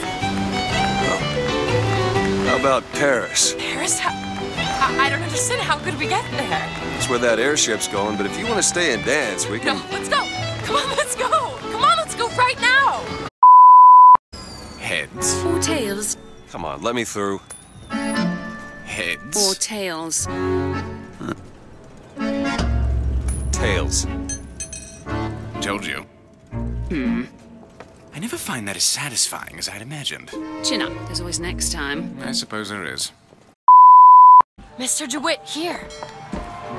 How 2.48 2.60
about 2.60 2.84
Paris? 2.94 3.56
Paris? 3.58 3.98
How, 3.98 4.12
I, 4.12 5.08
I 5.08 5.10
don't 5.10 5.24
understand. 5.24 5.62
How 5.62 5.80
could 5.80 5.98
we 5.98 6.08
get 6.08 6.24
there? 6.32 6.48
That's 6.50 7.10
where 7.10 7.20
that 7.20 7.40
airship's 7.40 7.88
going, 7.88 8.18
but 8.18 8.28
if 8.28 8.38
you 8.38 8.46
want 8.46 8.58
to 8.58 8.64
stay 8.64 8.94
and 8.94 9.04
dance, 9.04 9.50
we 9.50 9.58
can. 9.58 9.78
No, 9.78 9.84
let's 9.92 10.10
go! 10.10 10.24
Come 10.64 10.76
on, 10.76 10.96
let's 10.96 11.16
go! 11.16 11.28
Come 11.72 11.84
on, 11.84 11.98
let's 11.98 12.14
go 12.14 12.28
right 12.38 12.62
now! 12.62 13.02
Heads. 14.78 15.44
Or 15.44 15.60
tails. 15.60 16.18
Come 16.52 16.66
on, 16.66 16.84
let 16.84 16.94
me 16.94 17.04
through. 17.04 17.42
Heads. 18.86 19.38
Or 19.38 19.56
tails. 19.56 20.26
Tails. 23.52 24.08
Told 25.62 25.86
you. 25.86 26.06
Hmm. 26.90 27.24
I 28.14 28.20
never 28.20 28.38
find 28.38 28.68
that 28.68 28.76
as 28.78 28.84
satisfying 28.84 29.58
as 29.58 29.68
I'd 29.68 29.82
imagined. 29.82 30.32
Chin 30.64 30.82
up. 30.82 30.94
There's 31.08 31.20
always 31.20 31.40
next 31.40 31.72
time. 31.74 32.18
I 32.24 32.32
suppose 32.32 32.70
there 32.70 32.86
is. 32.86 33.12
Mr. 34.78 35.10
DeWitt, 35.10 35.42
here. 35.44 35.88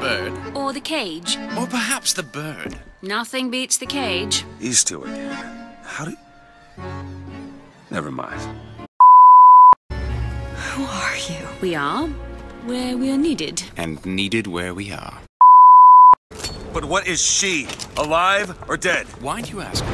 Bird. 0.00 0.32
Or 0.54 0.72
the 0.72 0.80
cage. 0.80 1.36
Or 1.58 1.66
perhaps 1.66 2.12
the 2.12 2.22
bird. 2.22 2.78
Nothing 3.02 3.50
beats 3.50 3.76
the 3.78 3.86
cage. 3.86 4.44
These 4.58 4.84
two 4.84 5.02
again. 5.02 5.74
How 5.82 6.04
do. 6.06 6.16
Never 7.90 8.10
mind. 8.10 8.40
Who 10.76 10.84
are 10.84 11.16
you? 11.16 11.46
We 11.60 11.74
are 11.74 12.06
where 12.66 12.96
we 12.96 13.10
are 13.10 13.16
needed. 13.16 13.62
And 13.76 14.04
needed 14.04 14.46
where 14.46 14.74
we 14.74 14.92
are. 14.92 15.20
But 16.72 16.84
what 16.84 17.06
is 17.06 17.22
she? 17.24 17.66
Alive 17.96 18.54
or 18.68 18.76
dead? 18.76 19.06
Why 19.22 19.40
do 19.40 19.50
you 19.52 19.60
ask? 19.60 19.84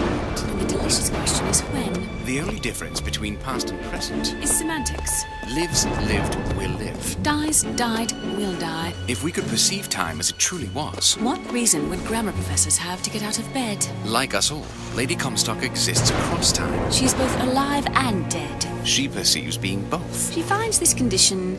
The 0.58 0.64
delicious 0.66 1.10
question 1.10 1.46
is 1.46 1.60
when. 1.60 1.92
The 2.24 2.40
only 2.40 2.58
difference 2.58 3.00
between 3.00 3.36
past 3.38 3.70
and 3.70 3.80
present 3.82 4.32
Is 4.42 4.50
semantics. 4.50 5.24
lives, 5.54 5.86
lived, 6.08 6.34
will 6.56 6.70
live. 6.78 7.22
Dies, 7.22 7.62
died, 7.76 8.12
will 8.36 8.54
die. 8.58 8.92
If 9.08 9.22
we 9.22 9.30
could 9.30 9.46
perceive 9.48 9.88
time 9.88 10.18
as 10.18 10.30
it 10.30 10.38
truly 10.38 10.68
was, 10.70 11.14
What 11.18 11.38
reason 11.52 11.90
would 11.90 12.04
grammar 12.04 12.32
professors 12.32 12.78
have 12.78 13.02
to 13.02 13.10
get 13.10 13.22
out 13.22 13.38
of 13.38 13.52
bed? 13.52 13.86
like 14.04 14.34
us 14.34 14.50
all, 14.50 14.66
Lady 14.96 15.14
Comstock 15.14 15.62
exists 15.62 16.10
across 16.10 16.50
time. 16.52 16.90
She's 16.90 17.14
both 17.14 17.40
alive 17.42 17.86
and 17.92 18.28
dead. 18.30 18.66
She 18.84 19.08
perceives 19.08 19.56
being 19.56 19.82
both. 19.88 20.32
She 20.32 20.42
finds 20.42 20.78
this 20.78 20.92
condition 20.94 21.58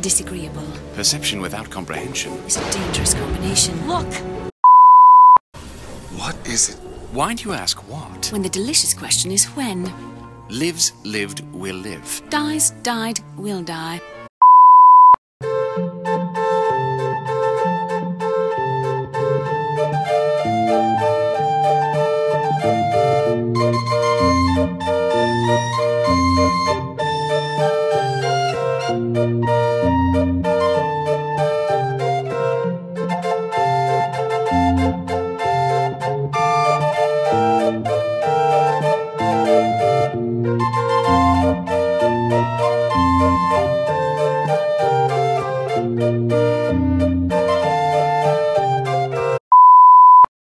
disagreeable. 0.00 0.66
Perception 0.94 1.40
without 1.40 1.70
comprehension. 1.70 2.32
is 2.46 2.56
a 2.56 2.70
dangerous 2.72 3.14
combination. 3.14 3.86
Look! 3.86 4.12
What 6.18 6.36
is 6.46 6.70
it? 6.70 6.74
Why 7.12 7.34
do 7.34 7.44
you 7.48 7.52
ask 7.54 7.78
what? 7.88 8.28
When 8.32 8.42
the 8.42 8.48
delicious 8.48 8.92
question 8.94 9.30
is 9.30 9.44
when. 9.56 9.92
Lives, 10.48 10.92
lived, 11.04 11.40
will 11.52 11.76
live. 11.76 12.22
Dies, 12.30 12.70
died, 12.82 13.20
will 13.36 13.62
die. 13.62 14.00